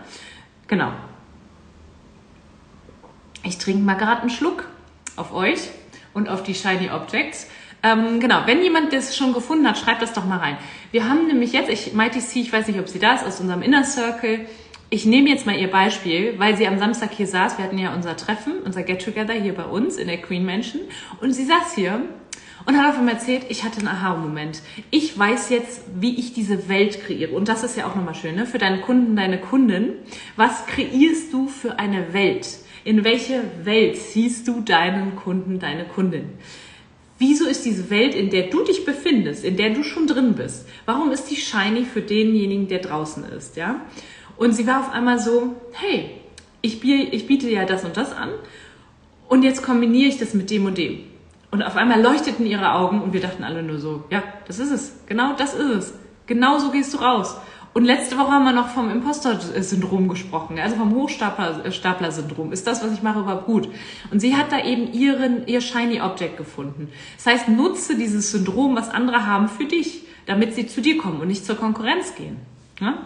Genau. 0.68 0.92
Ich 3.44 3.58
trinke 3.58 3.82
mal 3.82 3.96
gerade 3.96 4.22
einen 4.22 4.30
Schluck 4.30 4.68
auf 5.16 5.34
euch 5.34 5.70
und 6.14 6.28
auf 6.28 6.44
die 6.44 6.54
Shiny 6.54 6.90
Objects. 6.90 7.48
Ähm, 7.82 8.20
genau, 8.20 8.44
wenn 8.46 8.62
jemand 8.62 8.92
das 8.92 9.16
schon 9.16 9.34
gefunden 9.34 9.68
hat, 9.68 9.78
schreibt 9.78 10.02
das 10.02 10.14
doch 10.14 10.26
mal 10.26 10.40
rein. 10.40 10.58
Wir 10.92 11.08
haben 11.08 11.28
nämlich 11.28 11.54
jetzt, 11.54 11.70
ich, 11.70 11.94
Mighty 11.94 12.20
C, 12.20 12.42
ich 12.42 12.52
weiß 12.52 12.68
nicht, 12.68 12.80
ob 12.80 12.90
sie 12.90 13.00
da 13.00 13.14
ist, 13.14 13.26
aus 13.26 13.40
unserem 13.40 13.62
Inner 13.62 13.84
Circle. 13.84 14.48
Ich 14.94 15.08
nehme 15.08 15.28
jetzt 15.28 15.48
mal 15.48 15.60
ihr 15.60 15.72
Beispiel, 15.72 16.36
weil 16.38 16.56
sie 16.56 16.68
am 16.68 16.78
Samstag 16.78 17.14
hier 17.14 17.26
saß. 17.26 17.58
Wir 17.58 17.66
hatten 17.66 17.80
ja 17.80 17.96
unser 17.96 18.16
Treffen, 18.16 18.60
unser 18.64 18.84
Get-Together 18.84 19.34
hier 19.34 19.56
bei 19.56 19.66
uns 19.66 19.98
in 19.98 20.06
der 20.06 20.22
Queen 20.22 20.46
Mansion. 20.46 20.82
Und 21.20 21.34
sie 21.34 21.46
saß 21.46 21.74
hier 21.74 22.00
und 22.68 22.78
hat 22.78 22.92
auf 22.92 23.00
einmal 23.00 23.16
erzählt, 23.16 23.46
ich 23.50 23.64
hatte 23.64 23.80
einen 23.80 23.88
Aha-Moment. 23.88 24.62
Ich 24.92 25.18
weiß 25.18 25.50
jetzt, 25.50 25.82
wie 26.00 26.20
ich 26.20 26.34
diese 26.34 26.70
Welt 26.70 27.04
kreiere. 27.04 27.32
Und 27.32 27.48
das 27.48 27.64
ist 27.64 27.76
ja 27.76 27.88
auch 27.88 27.96
nochmal 27.96 28.14
schön, 28.14 28.36
ne? 28.36 28.46
Für 28.46 28.60
deinen 28.60 28.82
Kunden, 28.82 29.16
deine 29.16 29.40
Kundin. 29.40 29.94
Was 30.36 30.68
kreierst 30.68 31.34
du 31.34 31.48
für 31.48 31.80
eine 31.80 32.14
Welt? 32.14 32.48
In 32.84 33.04
welche 33.04 33.42
Welt 33.64 33.98
ziehst 33.98 34.48
du 34.48 34.62
deinen 34.62 35.16
Kunden, 35.16 35.58
deine 35.58 35.86
Kundin? 35.86 36.26
Wieso 37.18 37.48
ist 37.48 37.66
diese 37.66 37.90
Welt, 37.90 38.14
in 38.14 38.30
der 38.30 38.52
du 38.52 38.64
dich 38.64 38.86
befindest, 38.86 39.44
in 39.44 39.58
der 39.58 39.72
du 39.72 39.82
schon 39.82 40.06
drin 40.06 40.36
bist, 40.36 40.68
warum 40.86 41.10
ist 41.10 41.32
die 41.32 41.36
shiny 41.36 41.84
für 41.84 42.02
denjenigen, 42.02 42.68
der 42.68 42.80
draußen 42.80 43.24
ist, 43.24 43.56
ja? 43.56 43.82
Und 44.44 44.52
sie 44.52 44.68
war 44.68 44.82
auf 44.82 44.92
einmal 44.92 45.20
so, 45.20 45.56
hey, 45.72 46.12
ich, 46.62 46.84
ich 46.84 47.28
biete 47.28 47.50
ja 47.50 47.64
das 47.64 47.86
und 47.86 47.96
das 47.96 48.12
an 48.12 48.28
und 49.30 49.44
jetzt 49.44 49.64
kombiniere 49.64 50.10
ich 50.10 50.18
das 50.18 50.34
mit 50.34 50.50
dem 50.50 50.66
und 50.66 50.78
dem. 50.78 51.00
Und 51.50 51.64
auf 51.64 51.78
einmal 51.78 52.02
leuchteten 52.02 52.46
ihre 52.46 52.74
Augen 52.74 53.02
und 53.02 53.14
wir 53.14 53.22
dachten 53.22 53.46
alle 53.46 53.64
nur 53.64 53.80
so, 53.80 54.04
ja, 54.10 54.22
das 54.46 54.60
ist 54.60 54.72
es. 54.72 54.96
Genau 55.06 55.32
das 55.38 55.54
ist 55.54 55.70
es. 55.70 55.94
Genau 56.26 56.60
so 56.60 56.72
gehst 56.72 56.94
du 56.94 56.98
raus. 56.98 57.38
Und 57.74 57.86
letzte 57.86 58.18
Woche 58.18 58.32
haben 58.32 58.44
wir 58.44 58.52
noch 58.52 58.68
vom 58.68 58.92
Imposter-Syndrom 58.92 60.10
gesprochen, 60.10 60.60
also 60.60 60.76
vom 60.76 60.94
Hochstapler-Syndrom. 60.94 62.52
Ist 62.52 62.68
das, 62.68 62.84
was 62.84 62.92
ich 62.92 63.02
mache, 63.02 63.20
überhaupt 63.20 63.46
gut? 63.46 63.70
Und 64.12 64.20
sie 64.20 64.36
hat 64.36 64.52
da 64.52 64.62
eben 64.62 64.92
ihren, 64.92 65.48
ihr 65.48 65.62
Shiny 65.62 66.02
Object 66.02 66.36
gefunden. 66.36 66.90
Das 67.16 67.28
heißt, 67.28 67.48
nutze 67.48 67.96
dieses 67.96 68.32
Syndrom, 68.32 68.76
was 68.76 68.90
andere 68.90 69.26
haben, 69.26 69.48
für 69.48 69.66
dich, 69.66 70.06
damit 70.26 70.54
sie 70.54 70.68
zu 70.68 70.82
dir 70.82 70.98
kommen 70.98 71.22
und 71.22 71.30
nicht 71.30 71.46
zur 71.46 71.56
Konkurrenz 71.56 72.14
gehen. 72.16 72.40
Ja? 72.82 72.98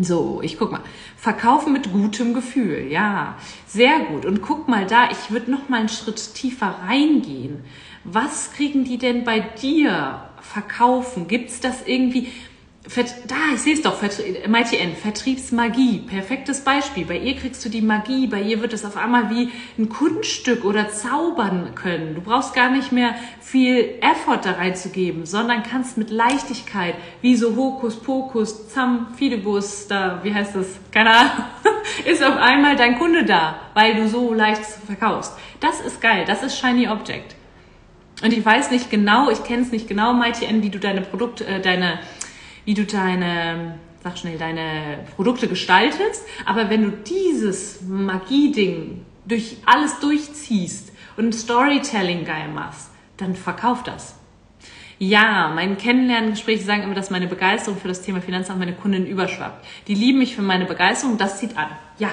So, 0.00 0.40
ich 0.42 0.58
guck 0.58 0.72
mal. 0.72 0.82
Verkaufen 1.16 1.72
mit 1.72 1.90
gutem 1.90 2.34
Gefühl. 2.34 2.86
Ja, 2.90 3.36
sehr 3.66 4.00
gut. 4.00 4.26
Und 4.26 4.42
guck 4.42 4.68
mal 4.68 4.86
da, 4.86 5.10
ich 5.10 5.30
würde 5.30 5.50
noch 5.50 5.68
mal 5.68 5.80
einen 5.80 5.88
Schritt 5.88 6.34
tiefer 6.34 6.80
reingehen. 6.86 7.64
Was 8.04 8.52
kriegen 8.52 8.84
die 8.84 8.98
denn 8.98 9.24
bei 9.24 9.40
dir 9.40 10.28
verkaufen? 10.40 11.28
Gibt's 11.28 11.60
das 11.60 11.86
irgendwie? 11.86 12.28
Da, 13.26 13.34
ich 13.52 13.62
sehe 13.62 13.74
es 13.74 13.82
doch, 13.82 14.00
Mighty 14.46 14.76
N, 14.76 14.94
Vertriebsmagie, 14.94 16.04
perfektes 16.06 16.60
Beispiel. 16.60 17.04
Bei 17.04 17.18
ihr 17.18 17.34
kriegst 17.34 17.64
du 17.64 17.68
die 17.68 17.82
Magie, 17.82 18.28
bei 18.28 18.40
ihr 18.40 18.62
wird 18.62 18.72
es 18.72 18.84
auf 18.84 18.96
einmal 18.96 19.28
wie 19.28 19.50
ein 19.76 19.88
Kunststück 19.88 20.64
oder 20.64 20.88
zaubern 20.88 21.74
können. 21.74 22.14
Du 22.14 22.20
brauchst 22.20 22.54
gar 22.54 22.70
nicht 22.70 22.92
mehr 22.92 23.16
viel 23.40 23.98
Effort 24.00 24.40
da 24.44 24.52
reinzugeben, 24.52 25.26
sondern 25.26 25.64
kannst 25.64 25.98
mit 25.98 26.10
Leichtigkeit, 26.10 26.94
wie 27.22 27.34
so 27.34 27.56
Hokuspokus, 27.56 28.68
Zam, 28.68 29.08
Fidibus, 29.16 29.88
da, 29.88 30.20
wie 30.22 30.32
heißt 30.32 30.54
das, 30.54 30.66
keine 30.92 31.10
Ahnung, 31.10 31.44
ist 32.04 32.22
auf 32.22 32.36
einmal 32.36 32.76
dein 32.76 32.98
Kunde 32.98 33.24
da, 33.24 33.58
weil 33.74 33.96
du 33.96 34.08
so 34.08 34.32
leicht 34.32 34.62
verkaufst. 34.64 35.32
Das 35.58 35.80
ist 35.80 36.00
geil, 36.00 36.24
das 36.24 36.44
ist 36.44 36.56
Shiny 36.56 36.88
Object. 36.88 37.34
Und 38.22 38.32
ich 38.32 38.44
weiß 38.44 38.70
nicht 38.70 38.90
genau, 38.90 39.28
ich 39.28 39.44
kenne 39.44 39.62
es 39.62 39.72
nicht 39.72 39.88
genau, 39.88 40.14
Mighty 40.14 40.46
N, 40.46 40.62
wie 40.62 40.70
du 40.70 40.78
deine 40.78 41.02
Produkte, 41.02 41.44
äh, 41.46 41.60
deine 41.60 41.98
wie 42.66 42.74
du 42.74 42.84
deine, 42.84 43.78
sag 44.02 44.18
schnell, 44.18 44.36
deine 44.36 44.98
Produkte 45.16 45.48
gestaltest. 45.48 46.22
Aber 46.44 46.68
wenn 46.68 46.82
du 46.82 46.90
dieses 46.90 47.80
Magie-Ding 47.80 49.06
durch 49.24 49.56
alles 49.64 49.98
durchziehst 50.00 50.92
und 51.16 51.34
Storytelling 51.34 52.26
geil 52.26 52.48
machst, 52.52 52.90
dann 53.16 53.34
verkauf 53.34 53.82
das. 53.82 54.16
Ja, 54.98 55.52
mein 55.54 55.76
Kennenlerngespräch 55.76 56.64
sagen 56.64 56.82
immer, 56.82 56.94
dass 56.94 57.10
meine 57.10 57.26
Begeisterung 57.26 57.78
für 57.78 57.88
das 57.88 58.02
Thema 58.02 58.20
Finanzen 58.20 58.52
auf 58.52 58.58
meine 58.58 58.72
Kunden 58.72 59.06
überschwappt. 59.06 59.64
Die 59.88 59.94
lieben 59.94 60.18
mich 60.18 60.34
für 60.34 60.42
meine 60.42 60.64
Begeisterung, 60.64 61.18
das 61.18 61.38
zieht 61.38 61.56
an. 61.56 61.68
Ja. 61.98 62.10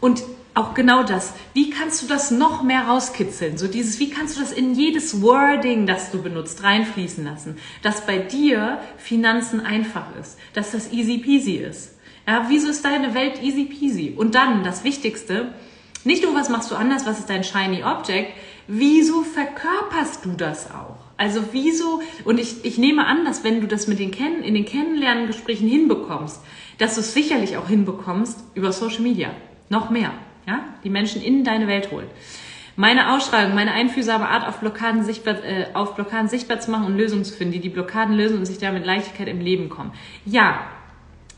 Und 0.00 0.22
auch 0.56 0.72
genau 0.72 1.02
das. 1.02 1.34
Wie 1.52 1.70
kannst 1.70 2.02
du 2.02 2.06
das 2.06 2.30
noch 2.30 2.62
mehr 2.62 2.86
rauskitzeln? 2.86 3.58
So 3.58 3.68
dieses, 3.68 4.00
wie 4.00 4.08
kannst 4.08 4.36
du 4.36 4.40
das 4.40 4.52
in 4.52 4.74
jedes 4.74 5.20
Wording, 5.20 5.86
das 5.86 6.10
du 6.10 6.22
benutzt, 6.22 6.62
reinfließen 6.62 7.24
lassen? 7.24 7.58
Dass 7.82 8.06
bei 8.06 8.16
dir 8.16 8.80
Finanzen 8.96 9.60
einfach 9.60 10.16
ist. 10.18 10.38
Dass 10.54 10.72
das 10.72 10.92
easy 10.92 11.18
peasy 11.18 11.56
ist. 11.56 11.92
Ja, 12.26 12.46
wieso 12.48 12.68
ist 12.68 12.84
deine 12.84 13.14
Welt 13.14 13.42
easy 13.42 13.64
peasy? 13.64 14.14
Und 14.16 14.34
dann, 14.34 14.64
das 14.64 14.82
Wichtigste, 14.82 15.52
nicht 16.04 16.22
nur, 16.22 16.34
was 16.34 16.48
machst 16.48 16.70
du 16.70 16.74
anders, 16.74 17.04
was 17.04 17.18
ist 17.18 17.28
dein 17.28 17.44
shiny 17.44 17.84
Object, 17.84 18.32
wieso 18.66 19.22
verkörperst 19.22 20.24
du 20.24 20.32
das 20.32 20.70
auch? 20.70 20.96
Also 21.18 21.44
wieso, 21.52 22.00
und 22.24 22.40
ich, 22.40 22.64
ich 22.64 22.78
nehme 22.78 23.06
an, 23.06 23.26
dass 23.26 23.44
wenn 23.44 23.60
du 23.60 23.66
das 23.66 23.88
mit 23.88 23.98
den 23.98 24.10
Kennen, 24.10 24.42
in 24.42 24.54
den 24.54 24.64
Kennenlerngesprächen 24.64 25.68
hinbekommst, 25.68 26.40
dass 26.78 26.94
du 26.94 27.00
es 27.00 27.12
sicherlich 27.12 27.58
auch 27.58 27.68
hinbekommst 27.68 28.38
über 28.54 28.72
Social 28.72 29.02
Media. 29.02 29.30
Noch 29.68 29.90
mehr. 29.90 30.12
Ja? 30.46 30.60
Die 30.84 30.90
Menschen 30.90 31.22
in 31.22 31.44
deine 31.44 31.66
Welt 31.66 31.90
holen. 31.90 32.06
Meine 32.78 33.14
Ausschreibung, 33.14 33.54
meine 33.54 33.72
einfühlsame 33.72 34.28
Art 34.28 34.46
auf 34.46 34.60
Blockaden, 34.60 35.02
sichtbar, 35.02 35.42
äh, 35.42 35.68
auf 35.72 35.94
Blockaden 35.94 36.28
sichtbar 36.28 36.60
zu 36.60 36.70
machen 36.70 36.86
und 36.86 36.96
Lösungen 36.96 37.24
zu 37.24 37.34
finden, 37.34 37.54
die 37.54 37.60
die 37.60 37.70
Blockaden 37.70 38.14
lösen 38.14 38.38
und 38.38 38.44
sich 38.44 38.58
damit 38.58 38.84
Leichtigkeit 38.84 39.28
im 39.28 39.40
Leben 39.40 39.70
kommen. 39.70 39.92
Ja, 40.26 40.60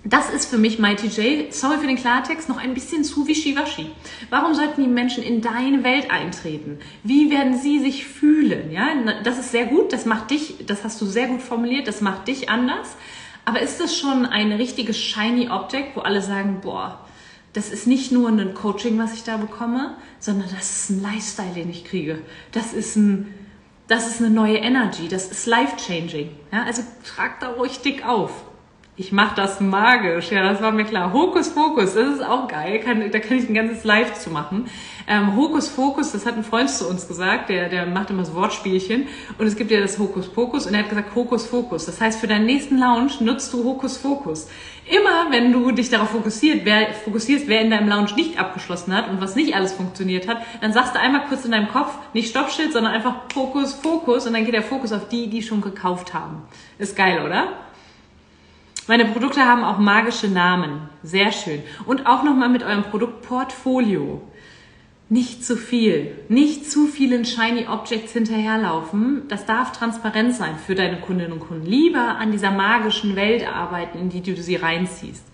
das 0.04 0.30
ist 0.30 0.48
für 0.48 0.58
mich 0.58 0.78
Mighty 0.78 1.08
J, 1.08 1.52
sorry 1.52 1.78
für 1.78 1.86
den 1.86 1.96
Klartext, 1.96 2.48
noch 2.48 2.58
ein 2.58 2.74
bisschen 2.74 3.04
zu 3.04 3.26
wischiwaschi. 3.26 3.90
Warum 4.30 4.54
sollten 4.54 4.82
die 4.82 4.88
Menschen 4.88 5.22
in 5.22 5.40
deine 5.40 5.84
Welt 5.84 6.10
eintreten? 6.10 6.78
Wie 7.04 7.30
werden 7.30 7.56
sie 7.56 7.78
sich 7.80 8.06
fühlen? 8.06 8.70
Ja, 8.72 8.88
das 9.22 9.38
ist 9.38 9.52
sehr 9.52 9.66
gut, 9.66 9.92
das 9.92 10.06
macht 10.06 10.30
dich, 10.30 10.66
das 10.66 10.82
hast 10.82 11.00
du 11.00 11.06
sehr 11.06 11.26
gut 11.26 11.42
formuliert, 11.42 11.86
das 11.86 12.00
macht 12.00 12.26
dich 12.26 12.48
anders. 12.48 12.96
Aber 13.44 13.60
ist 13.60 13.80
das 13.80 13.96
schon 13.96 14.26
ein 14.26 14.52
richtiges 14.52 14.98
shiny 14.98 15.50
Object, 15.50 15.96
wo 15.96 16.00
alle 16.00 16.22
sagen, 16.22 16.60
boah, 16.62 17.04
das 17.58 17.70
ist 17.70 17.88
nicht 17.88 18.12
nur 18.12 18.28
ein 18.28 18.54
Coaching, 18.54 18.98
was 19.00 19.14
ich 19.14 19.24
da 19.24 19.36
bekomme, 19.36 19.96
sondern 20.20 20.48
das 20.48 20.70
ist 20.70 20.90
ein 20.90 21.02
Lifestyle, 21.02 21.54
den 21.54 21.68
ich 21.68 21.84
kriege. 21.84 22.20
Das 22.52 22.72
ist 22.72 22.94
ein, 22.94 23.34
das 23.88 24.06
ist 24.06 24.20
eine 24.20 24.30
neue 24.30 24.58
Energy. 24.58 25.08
Das 25.08 25.26
ist 25.28 25.44
life 25.46 25.74
changing. 25.76 26.30
Ja, 26.52 26.62
also 26.62 26.82
trag 27.04 27.40
da 27.40 27.48
ruhig 27.48 27.80
dick 27.80 28.06
auf. 28.06 28.30
Ich 29.00 29.12
mache 29.12 29.36
das 29.36 29.60
magisch. 29.60 30.32
Ja, 30.32 30.42
das 30.42 30.60
war 30.60 30.72
mir 30.72 30.84
klar. 30.84 31.12
Hokus 31.12 31.50
Pokus, 31.54 31.94
das 31.94 32.16
ist 32.16 32.24
auch 32.24 32.48
geil. 32.48 32.80
Kann, 32.80 33.08
da 33.12 33.20
kann 33.20 33.38
ich 33.38 33.48
ein 33.48 33.54
ganzes 33.54 33.84
Live 33.84 34.14
zu 34.14 34.28
machen. 34.28 34.68
Ähm, 35.06 35.36
Hokus 35.36 35.68
Pokus, 35.68 36.10
das 36.10 36.26
hat 36.26 36.34
ein 36.34 36.42
Freund 36.42 36.68
zu 36.68 36.88
uns 36.88 37.06
gesagt, 37.06 37.48
der, 37.48 37.68
der 37.68 37.86
macht 37.86 38.10
immer 38.10 38.24
so 38.24 38.34
Wortspielchen. 38.34 39.06
Und 39.38 39.46
es 39.46 39.54
gibt 39.54 39.70
ja 39.70 39.80
das 39.80 40.00
Hokus 40.00 40.28
Pokus 40.28 40.66
und 40.66 40.74
er 40.74 40.80
hat 40.80 40.88
gesagt 40.88 41.14
Hokus 41.14 41.46
Pokus. 41.46 41.86
Das 41.86 42.00
heißt, 42.00 42.18
für 42.18 42.26
deinen 42.26 42.46
nächsten 42.46 42.76
Lounge 42.76 43.12
nutzt 43.20 43.52
du 43.52 43.62
Hokus 43.62 43.98
Pokus. 43.98 44.48
Immer 44.84 45.30
wenn 45.30 45.52
du 45.52 45.70
dich 45.70 45.90
darauf 45.90 46.10
fokussiert, 46.10 46.62
wer, 46.64 46.92
fokussierst, 46.92 47.46
wer 47.46 47.60
in 47.60 47.70
deinem 47.70 47.88
Lounge 47.88 48.14
nicht 48.16 48.40
abgeschlossen 48.40 48.92
hat 48.96 49.08
und 49.08 49.20
was 49.20 49.36
nicht 49.36 49.54
alles 49.54 49.74
funktioniert 49.74 50.26
hat, 50.26 50.38
dann 50.60 50.72
sagst 50.72 50.96
du 50.96 50.98
einmal 50.98 51.24
kurz 51.28 51.44
in 51.44 51.52
deinem 51.52 51.68
Kopf, 51.68 51.94
nicht 52.14 52.30
Stoppschild, 52.30 52.72
sondern 52.72 52.94
einfach 52.94 53.14
Fokus, 53.32 53.74
Fokus 53.74 54.26
und 54.26 54.32
dann 54.32 54.44
geht 54.44 54.54
der 54.54 54.62
Fokus 54.64 54.92
auf 54.92 55.08
die, 55.08 55.30
die 55.30 55.42
schon 55.42 55.60
gekauft 55.60 56.14
haben. 56.14 56.42
Ist 56.80 56.96
geil, 56.96 57.24
oder? 57.24 57.67
Meine 58.88 59.04
Produkte 59.04 59.44
haben 59.44 59.64
auch 59.64 59.78
magische 59.78 60.28
Namen. 60.28 60.88
Sehr 61.02 61.30
schön. 61.30 61.62
Und 61.84 62.06
auch 62.06 62.22
nochmal 62.22 62.48
mit 62.48 62.62
eurem 62.62 62.84
Produktportfolio. 62.84 64.22
Nicht 65.10 65.44
zu 65.44 65.56
viel, 65.56 66.12
nicht 66.28 66.70
zu 66.70 66.86
vielen 66.86 67.26
Shiny 67.26 67.66
Objects 67.68 68.12
hinterherlaufen. 68.12 69.24
Das 69.28 69.44
darf 69.44 69.72
transparent 69.72 70.34
sein 70.34 70.56
für 70.56 70.74
deine 70.74 71.00
Kundinnen 71.00 71.32
und 71.32 71.40
Kunden. 71.40 71.66
Lieber 71.66 72.16
an 72.18 72.32
dieser 72.32 72.50
magischen 72.50 73.14
Welt 73.14 73.46
arbeiten, 73.46 73.98
in 73.98 74.08
die 74.08 74.22
du 74.22 74.34
sie 74.36 74.56
reinziehst. 74.56 75.24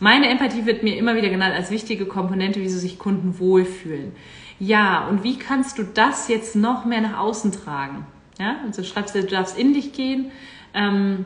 Meine 0.00 0.28
Empathie 0.28 0.66
wird 0.66 0.82
mir 0.82 0.96
immer 0.96 1.14
wieder 1.14 1.28
genannt 1.28 1.54
als 1.54 1.70
wichtige 1.70 2.06
Komponente, 2.06 2.60
wie 2.60 2.68
sie 2.68 2.78
sich 2.78 2.98
Kunden 2.98 3.38
wohlfühlen. 3.38 4.12
Ja, 4.58 5.06
und 5.06 5.22
wie 5.22 5.38
kannst 5.38 5.78
du 5.78 5.84
das 5.84 6.26
jetzt 6.26 6.56
noch 6.56 6.84
mehr 6.84 7.02
nach 7.02 7.18
außen 7.18 7.52
tragen? 7.52 8.04
Ja, 8.40 8.56
also 8.64 8.82
schreibst 8.82 9.14
du, 9.14 9.20
du 9.20 9.28
darfst 9.28 9.56
in 9.56 9.74
dich 9.74 9.92
gehen. 9.92 10.32
Ähm, 10.74 11.24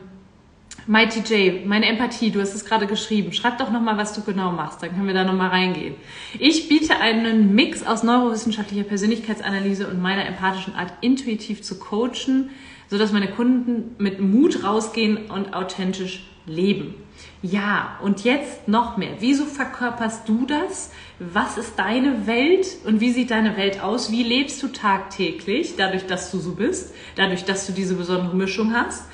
Mighty 0.87 1.21
J, 1.21 1.65
meine 1.65 1.87
Empathie, 1.87 2.29
du 2.29 2.39
hast 2.39 2.53
es 2.53 2.63
gerade 2.63 2.85
geschrieben. 2.85 3.33
Schreib 3.33 3.57
doch 3.57 3.71
nochmal, 3.71 3.97
was 3.97 4.13
du 4.13 4.21
genau 4.21 4.51
machst, 4.51 4.83
dann 4.83 4.91
können 4.91 5.07
wir 5.07 5.15
da 5.15 5.23
nochmal 5.23 5.49
reingehen. 5.49 5.95
Ich 6.37 6.69
biete 6.69 6.97
einen 6.97 7.55
Mix 7.55 7.83
aus 7.83 8.03
neurowissenschaftlicher 8.03 8.83
Persönlichkeitsanalyse 8.83 9.87
und 9.87 9.99
meiner 9.99 10.27
empathischen 10.27 10.75
Art, 10.75 10.93
intuitiv 11.01 11.63
zu 11.63 11.79
coachen, 11.79 12.51
sodass 12.87 13.11
meine 13.11 13.29
Kunden 13.31 13.95
mit 13.97 14.19
Mut 14.19 14.63
rausgehen 14.63 15.31
und 15.31 15.55
authentisch 15.55 16.23
leben. 16.45 16.93
Ja, 17.41 17.97
und 18.03 18.23
jetzt 18.23 18.67
noch 18.67 18.95
mehr. 18.97 19.15
Wieso 19.19 19.45
verkörperst 19.45 20.29
du 20.29 20.45
das? 20.45 20.91
Was 21.17 21.57
ist 21.57 21.79
deine 21.79 22.27
Welt 22.27 22.67
und 22.85 23.01
wie 23.01 23.11
sieht 23.11 23.31
deine 23.31 23.57
Welt 23.57 23.81
aus? 23.81 24.11
Wie 24.11 24.21
lebst 24.21 24.61
du 24.61 24.67
tagtäglich, 24.67 25.75
dadurch, 25.77 26.05
dass 26.05 26.29
du 26.29 26.37
so 26.37 26.53
bist, 26.53 26.93
dadurch, 27.15 27.43
dass 27.43 27.65
du 27.65 27.73
diese 27.73 27.95
besondere 27.95 28.35
Mischung 28.35 28.75
hast? 28.75 29.05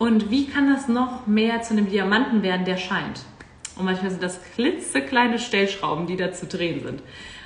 Und 0.00 0.30
wie 0.30 0.46
kann 0.46 0.72
das 0.72 0.88
noch 0.88 1.26
mehr 1.26 1.60
zu 1.60 1.74
einem 1.74 1.90
Diamanten 1.90 2.42
werden, 2.42 2.64
der 2.64 2.78
scheint? 2.78 3.20
Und 3.76 3.84
manchmal 3.84 4.10
sind 4.10 4.22
das 4.22 4.40
klitzekleine 4.54 5.38
Stellschrauben, 5.38 6.06
die 6.06 6.16
da 6.16 6.32
zu 6.32 6.46
drehen 6.46 6.82
sind. 6.82 7.02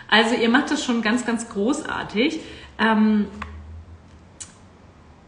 Also 0.09 0.37
ihr 0.37 0.49
macht 0.49 0.71
das 0.71 0.85
schon 0.85 1.03
ganz, 1.03 1.27
ganz 1.27 1.49
großartig. 1.49 2.39
Ähm, 2.79 3.27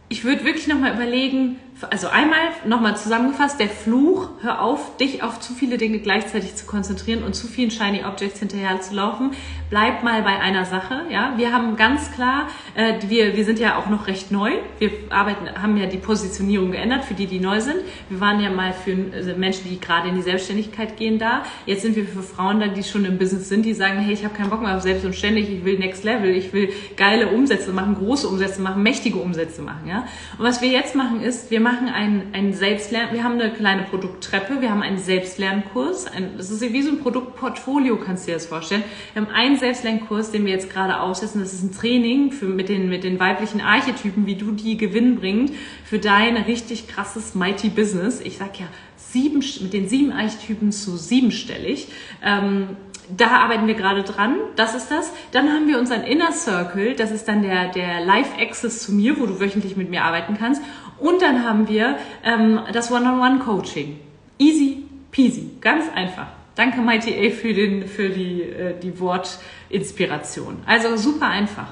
ich 0.09 0.23
würde 0.23 0.45
wirklich 0.45 0.69
nochmal 0.69 0.95
überlegen, 0.95 1.59
also 1.91 2.09
einmal 2.09 2.39
nochmal 2.65 2.97
zusammengefasst, 2.97 3.61
der 3.61 3.69
Fluch, 3.69 4.31
hör 4.41 4.63
auf, 4.63 4.97
dich 4.97 5.23
auf 5.23 5.41
zu 5.41 5.53
viele 5.53 5.77
Dinge 5.77 5.99
gleichzeitig 5.99 6.55
zu 6.55 6.65
konzentrieren 6.65 7.23
und 7.23 7.35
zu 7.35 7.47
vielen 7.47 7.71
Shiny 7.71 8.03
Objects 8.05 8.39
hinterher 8.39 8.81
zu 8.81 8.95
laufen. 8.95 9.33
Bleib 9.69 10.03
mal 10.03 10.23
bei 10.23 10.39
einer 10.39 10.65
Sache, 10.65 11.03
ja. 11.11 11.35
Wir 11.37 11.53
haben 11.53 11.77
ganz 11.77 12.13
klar, 12.13 12.49
äh, 12.75 12.95
wir, 13.09 13.37
wir 13.37 13.45
sind 13.45 13.59
ja 13.59 13.77
auch 13.77 13.91
noch 13.91 14.07
recht 14.07 14.31
neu. 14.31 14.53
Wir 14.79 14.91
arbeiten, 15.11 15.51
haben 15.61 15.77
ja 15.77 15.87
die 15.87 15.99
Positionierung 15.99 16.71
geändert 16.71 17.05
für 17.05 17.15
die, 17.15 17.27
die 17.27 17.41
neu 17.41 17.61
sind. 17.61 17.79
Wir 18.09 18.21
waren 18.21 18.41
ja 18.41 18.49
mal 18.49 18.73
für 18.73 18.97
also 19.13 19.37
Menschen, 19.37 19.69
die 19.69 19.79
gerade 19.79 20.09
in 20.09 20.15
die 20.15 20.23
Selbstständigkeit 20.23 20.97
gehen 20.97 21.19
da. 21.19 21.43
Jetzt 21.67 21.83
sind 21.83 21.97
wir 21.97 22.07
für 22.07 22.23
Frauen 22.23 22.61
da, 22.61 22.69
die 22.69 22.85
schon 22.85 23.05
im 23.05 23.19
Business 23.19 23.49
sind, 23.49 23.67
die 23.67 23.75
sagen, 23.75 23.99
hey, 23.99 24.15
ich 24.15 24.25
habe 24.25 24.35
keinen 24.35 24.51
Bock 24.51 24.63
mehr 24.63 24.77
auf 24.77 24.83
selbst 24.83 25.05
und 25.05 25.15
ständig, 25.15 25.51
ich 25.51 25.65
will 25.65 25.79
Next 25.79 26.05
Level, 26.05 26.31
ich 26.31 26.53
will 26.55 26.73
geile 26.97 27.29
Umsätze 27.29 27.73
machen, 27.73 27.97
große 27.97 28.29
Umsätze 28.29 28.63
machen, 28.63 28.83
mächtige 28.83 29.19
Umsätze 29.19 29.61
machen, 29.61 29.89
ja. 29.89 30.07
Und 30.39 30.45
was 30.45 30.63
wir 30.63 30.69
jetzt 30.69 30.95
machen 30.95 31.21
ist, 31.21 31.51
wir 31.51 31.66
machen 31.67 31.89
einen, 31.89 32.33
einen 32.33 32.53
Selbstlern, 32.53 33.09
wir 33.13 33.25
haben 33.25 33.41
eine 33.41 33.53
kleine 33.53 33.83
Produkttreppe, 33.83 34.61
wir 34.61 34.71
haben 34.71 34.83
einen 34.83 34.99
Selbstlernkurs. 34.99 36.07
Ein, 36.07 36.37
das 36.37 36.53
ist 36.53 36.61
wie 36.61 36.81
so 36.81 36.91
ein 36.91 37.01
Produktportfolio, 37.01 37.97
kannst 37.97 38.25
du 38.25 38.31
dir 38.31 38.35
das 38.35 38.47
vorstellen. 38.47 38.85
Wir 39.13 39.23
haben 39.23 39.33
einen 39.33 39.59
Selbstlernkurs, 39.59 40.31
den 40.31 40.45
wir 40.45 40.53
jetzt 40.53 40.71
gerade 40.71 41.01
aussetzen. 41.01 41.41
Das 41.41 41.53
ist 41.53 41.65
ein 41.65 41.73
Training 41.73 42.31
für, 42.31 42.45
mit, 42.45 42.69
den, 42.69 42.89
mit 42.89 43.03
den 43.03 43.19
weiblichen 43.19 43.61
Archetypen, 43.61 44.27
wie 44.27 44.37
du 44.37 44.53
die 44.53 44.77
gewinnbringend 44.77 45.55
für 45.85 45.99
dein 45.99 46.37
richtig 46.37 46.87
krasses 46.87 47.35
Mighty 47.35 47.69
Business. 47.69 48.21
Ich 48.21 48.37
sag 48.37 48.61
ja, 48.61 48.67
sieben, 48.97 49.43
mit 49.61 49.73
den 49.73 49.89
sieben 49.89 50.13
Archetypen 50.13 50.71
zu 50.71 50.97
siebenstellig. 50.97 51.89
Ähm, 52.23 52.77
da 53.15 53.29
arbeiten 53.29 53.67
wir 53.67 53.75
gerade 53.75 54.03
dran. 54.03 54.37
Das 54.57 54.75
ist 54.75 54.91
das. 54.91 55.13
Dann 55.31 55.49
haben 55.49 55.69
wir 55.69 55.79
unseren 55.79 56.03
Inner 56.03 56.33
Circle. 56.33 56.95
Das 56.95 57.11
ist 57.11 57.29
dann 57.29 57.43
der, 57.43 57.69
der 57.69 58.05
Live-Access 58.05 58.83
zu 58.83 58.93
mir, 58.93 59.21
wo 59.21 59.27
du 59.27 59.39
wöchentlich 59.41 59.77
mit 59.77 59.91
mir 59.91 60.03
arbeiten 60.03 60.37
kannst. 60.39 60.63
Und 60.99 61.23
dann 61.23 61.45
haben 61.45 61.69
wir 61.69 61.97
ähm, 62.25 62.61
das 62.73 62.91
One-on-One-Coaching. 62.91 63.99
Easy 64.39 64.85
peasy. 65.11 65.51
Ganz 65.61 65.85
einfach. 65.95 66.29
Danke, 66.55 66.81
Mighty 66.81 67.15
A, 67.15 67.31
für, 67.31 67.53
den, 67.53 67.87
für 67.87 68.09
die, 68.09 68.43
äh, 68.43 68.75
die 68.81 68.99
Wortinspiration. 68.99 70.59
Also 70.67 70.97
super 70.97 71.29
einfach. 71.29 71.69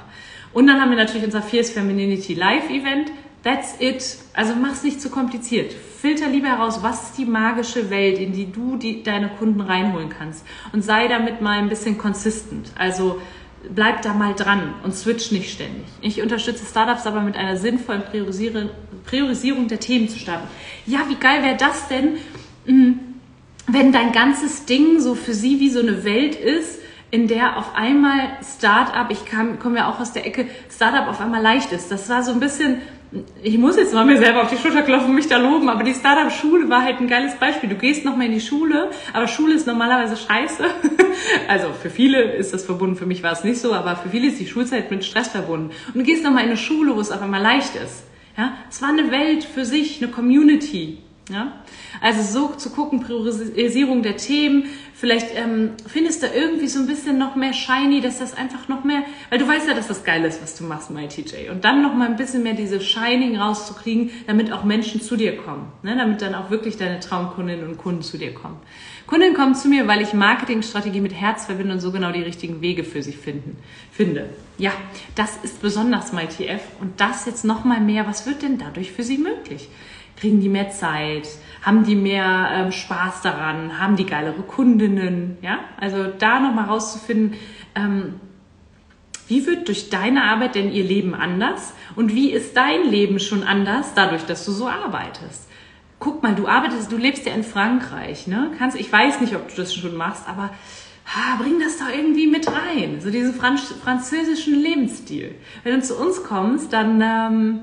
Und 0.52 0.66
dann 0.66 0.80
haben 0.80 0.90
wir 0.90 0.96
natürlich 0.96 1.24
unser 1.24 1.42
Fierce 1.42 1.70
Femininity 1.70 2.34
Live 2.34 2.68
Event. 2.70 3.10
That's 3.42 3.76
it. 3.78 4.18
Also 4.34 4.54
mach's 4.54 4.82
nicht 4.82 5.00
zu 5.00 5.10
kompliziert. 5.10 5.72
Filter 5.72 6.28
lieber 6.28 6.48
heraus, 6.48 6.82
was 6.82 7.10
ist 7.10 7.18
die 7.18 7.24
magische 7.24 7.90
Welt, 7.90 8.18
in 8.18 8.32
die 8.32 8.52
du 8.52 8.76
die, 8.76 9.02
deine 9.02 9.28
Kunden 9.28 9.60
reinholen 9.60 10.10
kannst. 10.10 10.46
Und 10.72 10.82
sei 10.82 11.08
damit 11.08 11.40
mal 11.40 11.58
ein 11.58 11.68
bisschen 11.68 11.96
consistent. 11.96 12.72
Also 12.78 13.20
bleib 13.70 14.02
da 14.02 14.14
mal 14.14 14.34
dran 14.34 14.74
und 14.82 14.94
switch 14.94 15.30
nicht 15.30 15.52
ständig. 15.52 15.84
Ich 16.00 16.22
unterstütze 16.22 16.64
Startups 16.64 17.06
aber 17.06 17.20
mit 17.20 17.36
einer 17.36 17.56
sinnvollen 17.56 18.02
Priorisierung 19.04 19.68
der 19.68 19.80
Themen 19.80 20.08
zu 20.08 20.18
starten. 20.18 20.48
Ja, 20.86 21.00
wie 21.08 21.16
geil 21.16 21.42
wäre 21.42 21.56
das 21.56 21.88
denn, 21.88 22.16
hm, 22.66 22.98
wenn 23.66 23.92
dein 23.92 24.12
ganzes 24.12 24.66
Ding 24.66 25.00
so 25.00 25.14
für 25.14 25.34
sie 25.34 25.60
wie 25.60 25.70
so 25.70 25.80
eine 25.80 26.04
Welt 26.04 26.34
ist, 26.34 26.80
in 27.10 27.28
der 27.28 27.58
auf 27.58 27.76
einmal 27.76 28.38
Startup, 28.42 29.08
ich 29.10 29.20
komme 29.60 29.78
ja 29.78 29.88
auch 29.88 30.00
aus 30.00 30.12
der 30.12 30.26
Ecke, 30.26 30.48
Startup 30.68 31.06
auf 31.08 31.20
einmal 31.20 31.42
leicht 31.42 31.72
ist. 31.72 31.90
Das 31.90 32.08
war 32.08 32.22
so 32.22 32.32
ein 32.32 32.40
bisschen 32.40 32.82
ich 33.42 33.58
muss 33.58 33.76
jetzt 33.76 33.94
mal 33.94 34.04
mir 34.04 34.18
selber 34.18 34.42
auf 34.42 34.50
die 34.50 34.56
Schulter 34.56 34.82
klopfen 34.82 35.10
und 35.10 35.14
mich 35.14 35.28
da 35.28 35.36
loben, 35.36 35.68
aber 35.68 35.84
die 35.84 35.94
Startup-Schule 35.94 36.68
war 36.68 36.82
halt 36.82 37.00
ein 37.00 37.06
geiles 37.06 37.34
Beispiel. 37.36 37.68
Du 37.68 37.76
gehst 37.76 38.04
nochmal 38.04 38.26
in 38.26 38.32
die 38.32 38.40
Schule, 38.40 38.90
aber 39.12 39.28
Schule 39.28 39.54
ist 39.54 39.66
normalerweise 39.66 40.16
scheiße. 40.16 40.64
Also 41.48 41.68
für 41.80 41.90
viele 41.90 42.22
ist 42.22 42.52
das 42.52 42.64
verbunden, 42.64 42.96
für 42.96 43.06
mich 43.06 43.22
war 43.22 43.32
es 43.32 43.44
nicht 43.44 43.58
so, 43.58 43.72
aber 43.72 43.96
für 43.96 44.08
viele 44.08 44.26
ist 44.26 44.40
die 44.40 44.46
Schulzeit 44.46 44.90
mit 44.90 45.04
Stress 45.04 45.28
verbunden. 45.28 45.70
Und 45.86 45.94
du 45.94 46.02
gehst 46.02 46.24
nochmal 46.24 46.42
in 46.42 46.48
eine 46.48 46.58
Schule, 46.58 46.96
wo 46.96 47.00
es 47.00 47.10
auf 47.10 47.22
einmal 47.22 47.40
leicht 47.40 47.76
ist. 47.76 48.04
Ja, 48.36 48.54
es 48.68 48.82
war 48.82 48.88
eine 48.88 49.10
Welt 49.10 49.44
für 49.44 49.64
sich, 49.64 50.02
eine 50.02 50.10
Community. 50.10 50.98
Ja, 51.30 51.52
also 52.02 52.22
so 52.22 52.54
zu 52.54 52.70
gucken, 52.70 53.00
Priorisierung 53.00 54.02
der 54.02 54.18
Themen, 54.18 54.64
Vielleicht 54.96 55.36
ähm, 55.36 55.72
findest 55.88 56.22
du 56.22 56.28
irgendwie 56.28 56.68
so 56.68 56.78
ein 56.78 56.86
bisschen 56.86 57.18
noch 57.18 57.34
mehr 57.34 57.52
shiny, 57.52 58.00
dass 58.00 58.20
das 58.20 58.32
einfach 58.34 58.68
noch 58.68 58.84
mehr, 58.84 59.02
weil 59.28 59.38
du 59.40 59.46
weißt 59.46 59.66
ja, 59.66 59.74
dass 59.74 59.88
das 59.88 60.04
geil 60.04 60.24
ist, 60.24 60.40
was 60.40 60.56
du 60.56 60.64
machst, 60.64 60.90
my 60.90 61.08
TJ. 61.08 61.50
Und 61.50 61.64
dann 61.64 61.82
noch 61.82 61.94
mal 61.94 62.08
ein 62.08 62.16
bisschen 62.16 62.44
mehr 62.44 62.54
diese 62.54 62.80
Shining 62.80 63.36
rauszukriegen, 63.36 64.12
damit 64.28 64.52
auch 64.52 64.62
Menschen 64.62 65.02
zu 65.02 65.16
dir 65.16 65.36
kommen. 65.36 65.70
Ne? 65.82 65.96
Damit 65.96 66.22
dann 66.22 66.36
auch 66.36 66.48
wirklich 66.48 66.76
deine 66.76 67.00
Traumkundinnen 67.00 67.68
und 67.68 67.76
Kunden 67.76 68.02
zu 68.02 68.18
dir 68.18 68.32
kommen. 68.32 68.56
Kunden 69.08 69.34
kommen 69.34 69.56
zu 69.56 69.68
mir, 69.68 69.88
weil 69.88 70.00
ich 70.00 70.14
Marketingstrategie 70.14 71.00
mit 71.00 71.12
Herz 71.12 71.44
verbinde 71.44 71.74
und 71.74 71.80
so 71.80 71.90
genau 71.90 72.12
die 72.12 72.22
richtigen 72.22 72.62
Wege 72.62 72.84
für 72.84 73.02
sie 73.02 73.12
finden, 73.12 73.58
finde. 73.92 74.30
Ja, 74.56 74.72
das 75.16 75.36
ist 75.42 75.60
besonders 75.60 76.12
MyTF 76.12 76.62
und 76.80 77.00
das 77.00 77.26
jetzt 77.26 77.44
noch 77.44 77.64
mal 77.64 77.80
mehr. 77.80 78.06
Was 78.06 78.26
wird 78.26 78.42
denn 78.42 78.58
dadurch 78.58 78.92
für 78.92 79.02
sie 79.02 79.18
möglich? 79.18 79.68
Kriegen 80.16 80.40
die 80.40 80.48
mehr 80.48 80.70
Zeit? 80.70 81.28
Haben 81.62 81.84
die 81.84 81.96
mehr 81.96 82.48
ähm, 82.52 82.72
Spaß 82.72 83.22
daran? 83.22 83.78
Haben 83.80 83.96
die 83.96 84.06
geilere 84.06 84.42
Kundinnen? 84.42 85.38
Ja, 85.42 85.60
also 85.80 86.04
da 86.18 86.40
nochmal 86.40 86.66
rauszufinden, 86.66 87.34
ähm, 87.74 88.20
wie 89.26 89.46
wird 89.46 89.68
durch 89.68 89.88
deine 89.88 90.24
Arbeit 90.24 90.54
denn 90.54 90.70
ihr 90.70 90.84
Leben 90.84 91.14
anders? 91.14 91.72
Und 91.96 92.14
wie 92.14 92.30
ist 92.30 92.56
dein 92.56 92.84
Leben 92.90 93.18
schon 93.18 93.42
anders 93.42 93.94
dadurch, 93.94 94.26
dass 94.26 94.44
du 94.44 94.52
so 94.52 94.68
arbeitest? 94.68 95.48
Guck 95.98 96.22
mal, 96.22 96.34
du 96.34 96.46
arbeitest, 96.46 96.92
du 96.92 96.98
lebst 96.98 97.24
ja 97.24 97.32
in 97.32 97.44
Frankreich, 97.44 98.26
ne? 98.26 98.50
Kannst, 98.58 98.78
ich 98.78 98.92
weiß 98.92 99.22
nicht, 99.22 99.34
ob 99.34 99.48
du 99.48 99.54
das 99.56 99.74
schon 99.74 99.96
machst, 99.96 100.28
aber 100.28 100.50
ha, 101.06 101.36
bring 101.38 101.58
das 101.60 101.78
doch 101.78 101.88
irgendwie 101.88 102.26
mit 102.26 102.46
rein. 102.48 103.00
So 103.00 103.10
diesen 103.10 103.34
Franz 103.34 103.62
französischen 103.82 104.60
Lebensstil. 104.60 105.34
Wenn 105.62 105.80
du 105.80 105.82
zu 105.82 105.96
uns 105.96 106.22
kommst, 106.22 106.72
dann 106.74 107.00
ähm, 107.00 107.60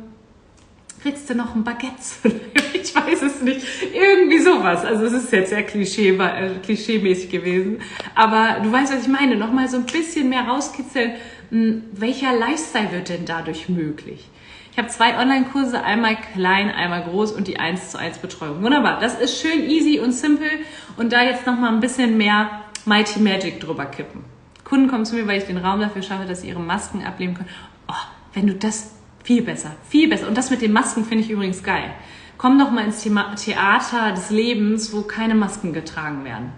kriegst 1.02 1.30
du 1.30 1.36
noch 1.36 1.56
ein 1.56 1.64
Baguette. 1.64 1.96
ich 2.74 2.96
weiß 2.96 3.22
es 3.24 3.42
nicht. 3.42 3.66
Irgendwie 3.94 4.40
sowas. 4.40 4.86
Also 4.86 5.06
es 5.06 5.14
ist 5.14 5.32
jetzt 5.32 5.50
sehr 5.50 5.64
Klischee, 5.64 6.10
äh, 6.10 6.56
klischeemäßig 6.64 7.30
gewesen. 7.30 7.80
Aber 8.16 8.58
du 8.62 8.72
weißt, 8.72 8.94
was 8.94 9.04
ich 9.04 9.08
meine. 9.08 9.36
Nochmal 9.36 9.68
so 9.68 9.78
ein 9.78 9.86
bisschen 9.86 10.30
mehr 10.30 10.42
rauskitzeln. 10.42 11.14
Hm, 11.50 11.84
welcher 11.94 12.38
Lifestyle 12.38 12.92
wird 12.92 13.10
denn 13.10 13.26
dadurch 13.26 13.68
möglich? 13.70 14.28
Ich 14.72 14.78
habe 14.78 14.88
zwei 14.88 15.18
Online-Kurse, 15.18 15.84
einmal 15.84 16.16
klein, 16.34 16.70
einmal 16.70 17.04
groß 17.04 17.34
und 17.34 17.50
die 17.50 17.60
1 17.60 17.92
zu 17.92 18.00
1 18.00 18.20
Betreuung. 18.20 18.64
Wunderbar. 18.64 19.02
Das 19.02 19.20
ist 19.20 19.42
schön 19.42 19.70
easy 19.70 20.00
und 20.00 20.14
simpel. 20.14 20.50
Und 20.98 21.12
da 21.12 21.24
jetzt 21.24 21.46
nochmal 21.46 21.74
ein 21.74 21.82
bisschen 21.82 22.18
mehr 22.18 22.62
Mighty 22.86 23.20
Magic 23.20 23.60
drüber 23.60 23.86
kippen. 23.86 24.24
Kunden 24.64 24.88
kommen 24.88 25.06
zu 25.06 25.16
mir, 25.16 25.28
weil 25.28 25.40
ich 25.40 25.46
den 25.46 25.58
Raum 25.58 25.82
dafür 25.82 26.02
schaffe, 26.02 26.26
dass 26.26 26.42
sie 26.42 26.48
ihre 26.48 26.62
Masken 26.62 27.04
ablegen 27.04 27.34
können. 27.34 27.50
Oh, 27.90 27.94
wenn 28.34 28.48
du 28.48 28.54
das 28.56 28.94
viel 29.24 29.42
besser, 29.42 29.72
viel 29.88 30.10
besser. 30.10 30.28
Und 30.28 30.38
das 30.38 30.50
mit 30.50 30.62
den 30.62 30.74
Masken 30.74 31.06
finde 31.06 31.24
ich 31.24 31.30
übrigens 31.30 31.64
geil. 31.64 31.94
Komm 32.38 32.58
doch 32.58 32.72
mal 32.72 32.86
ins 32.86 33.04
Thema 33.04 33.36
Theater 33.36 34.12
des 34.14 34.30
Lebens, 34.32 34.94
wo 34.94 35.04
keine 35.04 35.36
Masken 35.36 35.74
getragen 35.74 36.26
werden. 36.26 36.52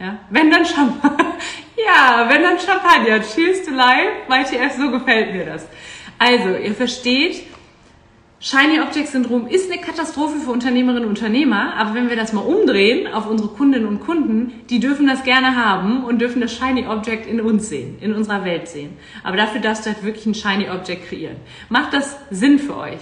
Ja, 0.00 0.18
wenn 0.30 0.50
dann 0.50 0.64
Champagner. 0.64 1.34
ja, 1.76 2.26
wenn 2.28 2.42
dann 2.42 2.58
Champagner. 2.58 3.20
Cheers 3.20 3.64
to 3.64 3.70
life. 3.72 4.12
Mighty 4.28 4.56
F, 4.56 4.76
so 4.76 4.90
gefällt 4.90 5.32
mir 5.32 5.44
das. 5.44 5.66
Also, 6.18 6.56
ihr 6.56 6.74
versteht, 6.74 7.44
Shiny 8.40 8.80
Object 8.80 9.08
Syndrom 9.08 9.46
ist 9.46 9.70
eine 9.70 9.80
Katastrophe 9.80 10.38
für 10.38 10.50
Unternehmerinnen 10.50 11.04
und 11.04 11.10
Unternehmer, 11.10 11.74
aber 11.76 11.94
wenn 11.94 12.10
wir 12.10 12.16
das 12.16 12.32
mal 12.32 12.42
umdrehen 12.42 13.06
auf 13.06 13.26
unsere 13.26 13.48
Kundinnen 13.48 13.86
und 13.86 14.00
Kunden, 14.00 14.52
die 14.68 14.80
dürfen 14.80 15.06
das 15.06 15.22
gerne 15.24 15.56
haben 15.56 16.04
und 16.04 16.20
dürfen 16.20 16.42
das 16.42 16.52
Shiny 16.52 16.86
Object 16.86 17.26
in 17.26 17.40
uns 17.40 17.68
sehen, 17.70 17.96
in 18.00 18.12
unserer 18.12 18.44
Welt 18.44 18.68
sehen. 18.68 18.98
Aber 19.22 19.36
dafür 19.36 19.60
darfst 19.60 19.86
du 19.86 19.90
halt 19.90 20.04
wirklich 20.04 20.26
ein 20.26 20.34
Shiny 20.34 20.68
Object 20.68 21.08
kreieren. 21.08 21.36
Macht 21.70 21.94
das 21.94 22.18
Sinn 22.30 22.58
für 22.58 22.76
euch? 22.76 23.00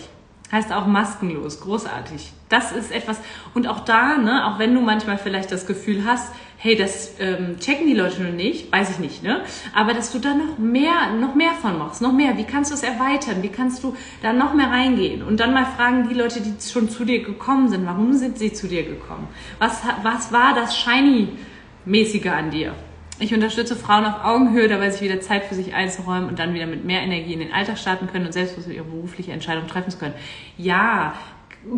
Heißt 0.52 0.70
auch 0.72 0.86
maskenlos, 0.86 1.60
großartig. 1.60 2.30
Das 2.50 2.72
ist 2.72 2.92
etwas, 2.92 3.18
und 3.54 3.66
auch 3.66 3.80
da, 3.80 4.18
ne, 4.18 4.46
auch 4.46 4.58
wenn 4.58 4.74
du 4.74 4.82
manchmal 4.82 5.16
vielleicht 5.16 5.50
das 5.50 5.66
Gefühl 5.66 6.04
hast, 6.06 6.30
hey, 6.58 6.76
das 6.76 7.14
ähm, 7.18 7.58
checken 7.58 7.86
die 7.86 7.94
Leute 7.94 8.22
noch 8.22 8.32
nicht, 8.32 8.70
weiß 8.70 8.90
ich 8.90 8.98
nicht, 8.98 9.22
ne? 9.22 9.40
Aber 9.74 9.94
dass 9.94 10.12
du 10.12 10.20
da 10.20 10.34
noch 10.34 10.58
mehr, 10.58 11.10
noch 11.18 11.34
mehr 11.34 11.54
von 11.54 11.76
machst, 11.76 12.02
noch 12.02 12.12
mehr. 12.12 12.36
Wie 12.36 12.44
kannst 12.44 12.70
du 12.70 12.74
es 12.74 12.84
erweitern? 12.84 13.42
Wie 13.42 13.48
kannst 13.48 13.82
du 13.82 13.96
da 14.22 14.32
noch 14.32 14.54
mehr 14.54 14.68
reingehen? 14.70 15.22
Und 15.22 15.40
dann 15.40 15.54
mal 15.54 15.66
fragen 15.66 16.08
die 16.08 16.14
Leute, 16.14 16.40
die 16.40 16.54
schon 16.60 16.88
zu 16.88 17.04
dir 17.04 17.24
gekommen 17.24 17.68
sind, 17.68 17.84
warum 17.84 18.12
sind 18.12 18.38
sie 18.38 18.52
zu 18.52 18.68
dir 18.68 18.84
gekommen? 18.84 19.26
Was, 19.58 19.82
was 20.04 20.32
war 20.32 20.54
das 20.54 20.76
Shiny-mäßige 20.76 22.26
an 22.26 22.50
dir? 22.50 22.74
Ich 23.22 23.32
unterstütze 23.32 23.76
Frauen 23.76 24.04
auf 24.04 24.24
Augenhöhe, 24.24 24.66
dabei 24.66 24.90
sich 24.90 25.00
wieder 25.00 25.20
Zeit 25.20 25.44
für 25.44 25.54
sich 25.54 25.74
einzuräumen 25.74 26.28
und 26.28 26.40
dann 26.40 26.54
wieder 26.54 26.66
mit 26.66 26.84
mehr 26.84 27.02
Energie 27.02 27.34
in 27.34 27.38
den 27.38 27.52
Alltag 27.52 27.78
starten 27.78 28.08
können 28.08 28.26
und 28.26 28.32
selbstbewusst 28.32 28.68
ihre 28.68 28.82
berufliche 28.82 29.30
Entscheidung 29.30 29.68
treffen 29.68 29.96
können. 29.96 30.14
Ja, 30.58 31.14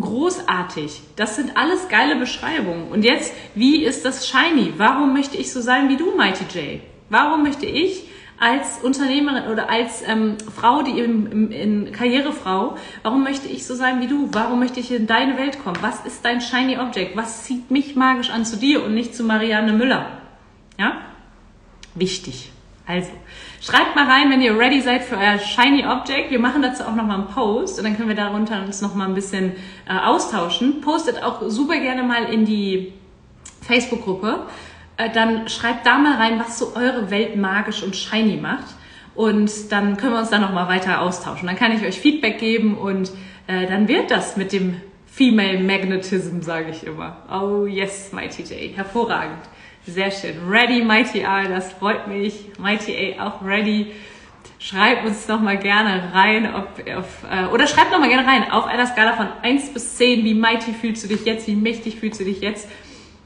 großartig. 0.00 1.02
Das 1.16 1.36
sind 1.36 1.54
alles 1.58 1.88
geile 1.90 2.16
Beschreibungen. 2.16 2.88
Und 2.88 3.04
jetzt, 3.04 3.34
wie 3.54 3.84
ist 3.84 4.06
das 4.06 4.26
shiny? 4.26 4.72
Warum 4.78 5.12
möchte 5.12 5.36
ich 5.36 5.52
so 5.52 5.60
sein 5.60 5.90
wie 5.90 5.98
du, 5.98 6.16
Mighty 6.16 6.44
J? 6.44 6.80
Warum 7.10 7.42
möchte 7.42 7.66
ich 7.66 8.04
als 8.40 8.78
Unternehmerin 8.82 9.52
oder 9.52 9.68
als 9.68 10.02
ähm, 10.08 10.38
Frau, 10.56 10.80
die 10.82 10.98
im, 10.98 11.30
im, 11.30 11.50
in 11.52 11.92
Karrierefrau, 11.92 12.78
warum 13.02 13.22
möchte 13.22 13.48
ich 13.48 13.66
so 13.66 13.74
sein 13.74 14.00
wie 14.00 14.06
du? 14.06 14.30
Warum 14.32 14.60
möchte 14.60 14.80
ich 14.80 14.90
in 14.90 15.06
deine 15.06 15.36
Welt 15.36 15.62
kommen? 15.62 15.76
Was 15.82 16.06
ist 16.06 16.24
dein 16.24 16.40
shiny 16.40 16.78
Object? 16.78 17.18
Was 17.18 17.44
zieht 17.44 17.70
mich 17.70 17.96
magisch 17.96 18.30
an 18.30 18.46
zu 18.46 18.56
dir 18.56 18.82
und 18.82 18.94
nicht 18.94 19.14
zu 19.14 19.24
Marianne 19.24 19.74
Müller? 19.74 20.06
Ja? 20.78 21.02
Wichtig. 21.94 22.50
Also, 22.86 23.10
schreibt 23.62 23.96
mal 23.96 24.06
rein, 24.06 24.30
wenn 24.30 24.42
ihr 24.42 24.58
ready 24.58 24.80
seid 24.80 25.04
für 25.04 25.16
euer 25.16 25.38
Shiny 25.38 25.86
Object. 25.86 26.30
Wir 26.30 26.38
machen 26.38 26.60
dazu 26.60 26.84
auch 26.84 26.94
nochmal 26.94 27.20
einen 27.20 27.28
Post 27.28 27.78
und 27.78 27.84
dann 27.84 27.96
können 27.96 28.10
wir 28.10 28.16
darunter 28.16 28.62
uns 28.62 28.82
nochmal 28.82 29.08
ein 29.08 29.14
bisschen 29.14 29.52
äh, 29.88 29.96
austauschen. 29.96 30.82
Postet 30.82 31.22
auch 31.22 31.40
super 31.48 31.78
gerne 31.78 32.02
mal 32.02 32.24
in 32.24 32.44
die 32.44 32.92
Facebook-Gruppe. 33.62 34.46
Äh, 34.98 35.10
dann 35.10 35.48
schreibt 35.48 35.86
da 35.86 35.98
mal 35.98 36.16
rein, 36.16 36.38
was 36.38 36.58
so 36.58 36.72
eure 36.74 37.10
Welt 37.10 37.36
magisch 37.36 37.82
und 37.82 37.96
shiny 37.96 38.36
macht. 38.36 38.66
Und 39.14 39.72
dann 39.72 39.96
können 39.96 40.12
wir 40.12 40.18
uns 40.18 40.30
da 40.30 40.38
nochmal 40.38 40.68
weiter 40.68 41.00
austauschen. 41.00 41.46
Dann 41.46 41.56
kann 41.56 41.72
ich 41.72 41.82
euch 41.82 41.98
Feedback 41.98 42.38
geben 42.38 42.76
und 42.76 43.12
äh, 43.46 43.66
dann 43.66 43.88
wird 43.88 44.10
das 44.10 44.36
mit 44.36 44.52
dem 44.52 44.80
Female 45.06 45.60
Magnetism, 45.60 46.40
sage 46.40 46.70
ich 46.70 46.84
immer. 46.84 47.16
Oh 47.30 47.66
yes, 47.66 48.12
Mighty 48.12 48.42
J. 48.42 48.76
Hervorragend. 48.76 49.38
Sehr 49.86 50.10
schön. 50.10 50.48
Ready, 50.48 50.82
Mighty 50.82 51.26
A, 51.26 51.44
das 51.44 51.74
freut 51.74 52.08
mich. 52.08 52.46
Mighty 52.58 53.16
A 53.18 53.26
auch 53.26 53.44
ready. 53.44 53.92
Schreib 54.58 55.04
uns 55.04 55.28
noch 55.28 55.42
mal 55.42 55.58
gerne 55.58 56.10
rein, 56.14 56.54
ob, 56.54 56.68
auf, 56.96 57.22
äh, 57.30 57.52
oder 57.52 57.66
schreib 57.66 57.90
noch 57.90 57.98
mal 57.98 58.08
gerne 58.08 58.26
rein, 58.26 58.50
auf 58.50 58.64
einer 58.64 58.86
Skala 58.86 59.12
von 59.12 59.26
1 59.42 59.74
bis 59.74 59.96
10, 59.96 60.24
wie 60.24 60.32
mighty 60.32 60.72
fühlst 60.72 61.04
du 61.04 61.08
dich 61.08 61.26
jetzt, 61.26 61.46
wie 61.48 61.54
mächtig 61.54 61.96
fühlst 61.96 62.18
du 62.18 62.24
dich 62.24 62.40
jetzt. 62.40 62.66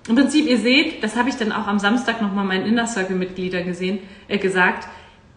Im 0.09 0.17
Prinzip, 0.17 0.47
ihr 0.47 0.59
seht, 0.59 1.05
das 1.05 1.15
habe 1.15 1.29
ich 1.29 1.37
dann 1.37 1.53
auch 1.53 1.69
am 1.69 1.79
Samstag 1.79 2.21
noch 2.21 2.33
mal 2.33 2.43
meinen 2.43 2.67
Inner 2.67 2.89
Circle 2.89 3.15
Mitgliedern 3.15 3.65
gesehen, 3.65 4.01
äh, 4.27 4.39
gesagt, 4.39 4.89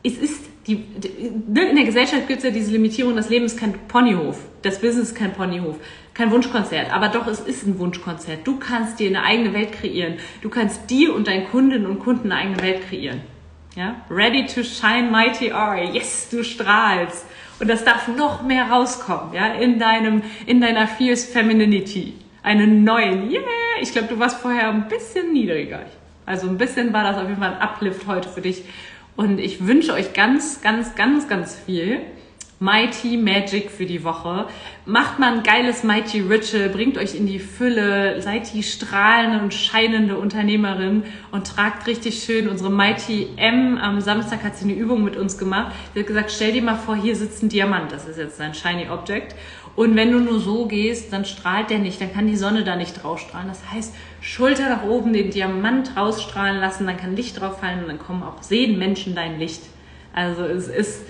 es 0.03 0.17
ist 0.17 0.41
die, 0.65 0.77
die, 0.77 1.07
in 1.07 1.75
der 1.75 1.85
Gesellschaft 1.85 2.27
gibt 2.27 2.39
es 2.39 2.45
ja 2.45 2.51
diese 2.51 2.71
Limitierung, 2.71 3.15
das 3.15 3.29
Leben 3.29 3.45
ist 3.45 3.59
kein 3.59 3.73
Ponyhof, 3.87 4.39
das 4.61 4.79
Business 4.79 5.09
ist 5.09 5.15
kein 5.15 5.33
Ponyhof, 5.33 5.77
kein 6.13 6.31
Wunschkonzert, 6.31 6.93
aber 6.93 7.07
doch, 7.07 7.27
es 7.27 7.39
ist 7.39 7.65
ein 7.65 7.79
Wunschkonzert. 7.79 8.45
Du 8.45 8.57
kannst 8.57 8.99
dir 8.99 9.09
eine 9.09 9.23
eigene 9.23 9.53
Welt 9.53 9.71
kreieren. 9.71 10.15
Du 10.41 10.49
kannst 10.49 10.89
dir 10.89 11.15
und 11.15 11.27
deinen 11.27 11.47
Kundinnen 11.47 11.85
und 11.85 11.99
Kunden 11.99 12.31
eine 12.31 12.41
eigene 12.41 12.61
Welt 12.61 12.87
kreieren. 12.89 13.21
Ja? 13.75 13.95
Ready 14.09 14.45
to 14.45 14.63
shine 14.63 15.09
mighty 15.09 15.51
are. 15.51 15.81
Yes, 15.81 16.27
du 16.29 16.43
strahlst. 16.43 17.25
Und 17.59 17.69
das 17.69 17.85
darf 17.85 18.07
noch 18.07 18.41
mehr 18.41 18.71
rauskommen, 18.71 19.33
ja, 19.33 19.53
in 19.53 19.77
deinem, 19.77 20.23
in 20.47 20.59
deiner 20.59 20.87
fierce 20.87 21.25
femininity. 21.25 22.15
Einen 22.41 22.83
neuen, 22.83 23.29
yeah. 23.29 23.41
Ich 23.79 23.91
glaube, 23.91 24.07
du 24.07 24.17
warst 24.17 24.41
vorher 24.41 24.69
ein 24.69 24.87
bisschen 24.87 25.31
niedriger. 25.31 25.81
Also 26.25 26.47
ein 26.47 26.57
bisschen 26.57 26.91
war 26.91 27.03
das 27.03 27.17
auf 27.17 27.29
jeden 27.29 27.39
Fall 27.39 27.53
ein 27.53 27.61
Uplift 27.61 28.07
heute 28.07 28.29
für 28.29 28.41
dich. 28.41 28.63
Und 29.15 29.39
ich 29.39 29.67
wünsche 29.67 29.93
euch 29.93 30.13
ganz, 30.13 30.61
ganz, 30.61 30.95
ganz, 30.95 31.27
ganz 31.27 31.55
viel. 31.55 32.01
Mighty 32.61 33.17
Magic 33.17 33.71
für 33.71 33.87
die 33.87 34.03
Woche. 34.03 34.45
Macht 34.85 35.17
mal 35.17 35.33
ein 35.33 35.41
geiles 35.41 35.83
Mighty 35.83 36.19
Ritual, 36.19 36.69
bringt 36.69 36.95
euch 36.99 37.15
in 37.15 37.25
die 37.25 37.39
Fülle, 37.39 38.21
seid 38.21 38.53
die 38.53 38.61
strahlende 38.61 39.39
und 39.39 39.51
scheinende 39.51 40.15
Unternehmerin 40.15 41.01
und 41.31 41.47
tragt 41.47 41.87
richtig 41.87 42.23
schön 42.23 42.47
unsere 42.47 42.69
Mighty 42.69 43.29
M. 43.37 43.79
Am 43.79 43.99
Samstag 43.99 44.43
hat 44.43 44.57
sie 44.57 44.65
eine 44.65 44.75
Übung 44.75 45.03
mit 45.03 45.17
uns 45.17 45.39
gemacht. 45.39 45.73
Sie 45.95 46.01
hat 46.01 46.07
gesagt, 46.07 46.31
stell 46.31 46.51
dir 46.51 46.61
mal 46.61 46.75
vor, 46.75 46.95
hier 46.95 47.15
sitzt 47.15 47.41
ein 47.41 47.49
Diamant. 47.49 47.91
Das 47.91 48.07
ist 48.07 48.19
jetzt 48.19 48.39
ein 48.39 48.53
Shiny 48.53 48.89
Object. 48.91 49.35
Und 49.75 49.95
wenn 49.95 50.11
du 50.11 50.19
nur 50.19 50.39
so 50.39 50.67
gehst, 50.67 51.11
dann 51.11 51.25
strahlt 51.25 51.71
der 51.71 51.79
nicht, 51.79 51.99
dann 51.99 52.13
kann 52.13 52.27
die 52.27 52.37
Sonne 52.37 52.63
da 52.63 52.75
nicht 52.75 53.01
drauf 53.01 53.21
strahlen. 53.21 53.47
Das 53.47 53.63
heißt, 53.73 53.95
Schulter 54.21 54.69
nach 54.69 54.83
oben, 54.83 55.13
den 55.13 55.31
Diamant 55.31 55.97
rausstrahlen 55.97 56.59
lassen, 56.59 56.85
dann 56.85 56.97
kann 56.97 57.15
Licht 57.15 57.41
drauf 57.41 57.59
fallen 57.59 57.79
und 57.79 57.87
dann 57.87 57.97
kommen 57.97 58.21
auch, 58.21 58.43
sehen 58.43 58.77
Menschen 58.77 59.15
dein 59.15 59.39
Licht. 59.39 59.63
Also 60.13 60.43
es 60.43 60.67
ist 60.67 61.01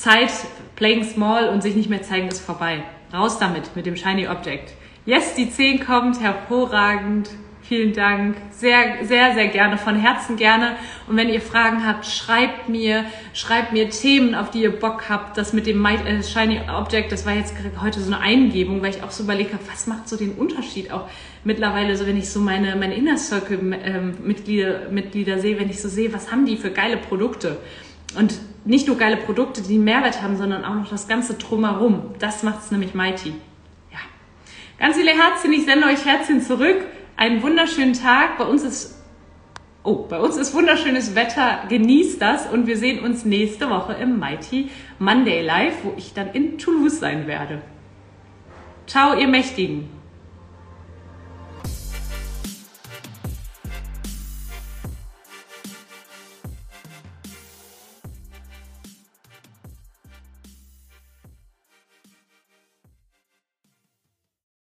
Zeit, 0.00 0.32
playing 0.76 1.04
small 1.04 1.50
und 1.50 1.62
sich 1.62 1.76
nicht 1.76 1.90
mehr 1.90 2.02
zeigen 2.02 2.28
ist 2.28 2.40
vorbei. 2.40 2.82
Raus 3.12 3.38
damit, 3.38 3.76
mit 3.76 3.84
dem 3.84 3.96
Shiny 3.96 4.28
Object. 4.28 4.72
Yes, 5.04 5.34
die 5.34 5.50
10 5.50 5.84
kommt, 5.84 6.22
hervorragend. 6.22 7.28
Vielen 7.60 7.92
Dank. 7.92 8.36
Sehr, 8.50 9.04
sehr, 9.04 9.34
sehr 9.34 9.48
gerne, 9.48 9.76
von 9.76 9.96
Herzen 9.96 10.36
gerne. 10.36 10.76
Und 11.06 11.18
wenn 11.18 11.28
ihr 11.28 11.42
Fragen 11.42 11.86
habt, 11.86 12.06
schreibt 12.06 12.70
mir, 12.70 13.04
schreibt 13.34 13.74
mir 13.74 13.90
Themen, 13.90 14.34
auf 14.34 14.50
die 14.50 14.62
ihr 14.62 14.80
Bock 14.80 15.10
habt. 15.10 15.36
Das 15.36 15.52
mit 15.52 15.66
dem 15.66 15.84
äh, 15.84 16.22
Shiny 16.22 16.62
Object, 16.74 17.12
das 17.12 17.26
war 17.26 17.34
jetzt 17.34 17.54
heute 17.82 18.00
so 18.00 18.10
eine 18.10 18.22
Eingebung, 18.22 18.82
weil 18.82 18.90
ich 18.90 19.02
auch 19.02 19.10
so 19.10 19.24
überlegt 19.24 19.52
habe, 19.52 19.62
was 19.70 19.86
macht 19.86 20.08
so 20.08 20.16
den 20.16 20.32
Unterschied 20.32 20.90
auch 20.90 21.10
mittlerweile, 21.44 21.94
so 21.96 22.06
wenn 22.06 22.16
ich 22.16 22.30
so 22.30 22.40
meine, 22.40 22.74
meine 22.74 22.94
Inner 22.94 23.18
Circle 23.18 23.60
ähm, 23.84 24.16
Mitglieder, 24.24 24.88
Mitglieder 24.90 25.38
sehe, 25.40 25.60
wenn 25.60 25.68
ich 25.68 25.82
so 25.82 25.90
sehe, 25.90 26.10
was 26.14 26.32
haben 26.32 26.46
die 26.46 26.56
für 26.56 26.70
geile 26.70 26.96
Produkte? 26.96 27.58
Und 28.16 28.34
nicht 28.64 28.86
nur 28.86 28.98
geile 28.98 29.16
Produkte, 29.16 29.62
die 29.62 29.74
einen 29.74 29.84
Mehrwert 29.84 30.22
haben, 30.22 30.36
sondern 30.36 30.64
auch 30.64 30.74
noch 30.74 30.88
das 30.88 31.08
ganze 31.08 31.34
Drumherum. 31.34 32.14
Das 32.18 32.42
macht 32.42 32.60
es 32.60 32.70
nämlich 32.70 32.94
mighty. 32.94 33.34
Ja. 33.90 33.98
Ganz 34.78 34.96
viele 34.96 35.12
Herzchen, 35.12 35.52
ich 35.52 35.64
sende 35.64 35.86
euch 35.86 36.04
Herzchen 36.04 36.42
zurück 36.42 36.84
einen 37.20 37.42
wunderschönen 37.42 37.92
Tag. 37.92 38.38
Bei 38.38 38.44
uns 38.44 38.64
ist 38.64 38.96
Oh, 39.82 40.04
bei 40.06 40.20
uns 40.20 40.36
ist 40.36 40.52
wunderschönes 40.52 41.14
Wetter. 41.14 41.60
Genießt 41.70 42.20
das 42.20 42.46
und 42.46 42.66
wir 42.66 42.76
sehen 42.76 43.02
uns 43.02 43.24
nächste 43.24 43.70
Woche 43.70 43.94
im 43.94 44.18
Mighty 44.18 44.68
Monday 44.98 45.40
Live, 45.42 45.84
wo 45.84 45.94
ich 45.96 46.12
dann 46.12 46.32
in 46.32 46.58
Toulouse 46.58 47.00
sein 47.00 47.26
werde. 47.26 47.62
Ciao, 48.86 49.18
ihr 49.18 49.26
Mächtigen. 49.26 49.99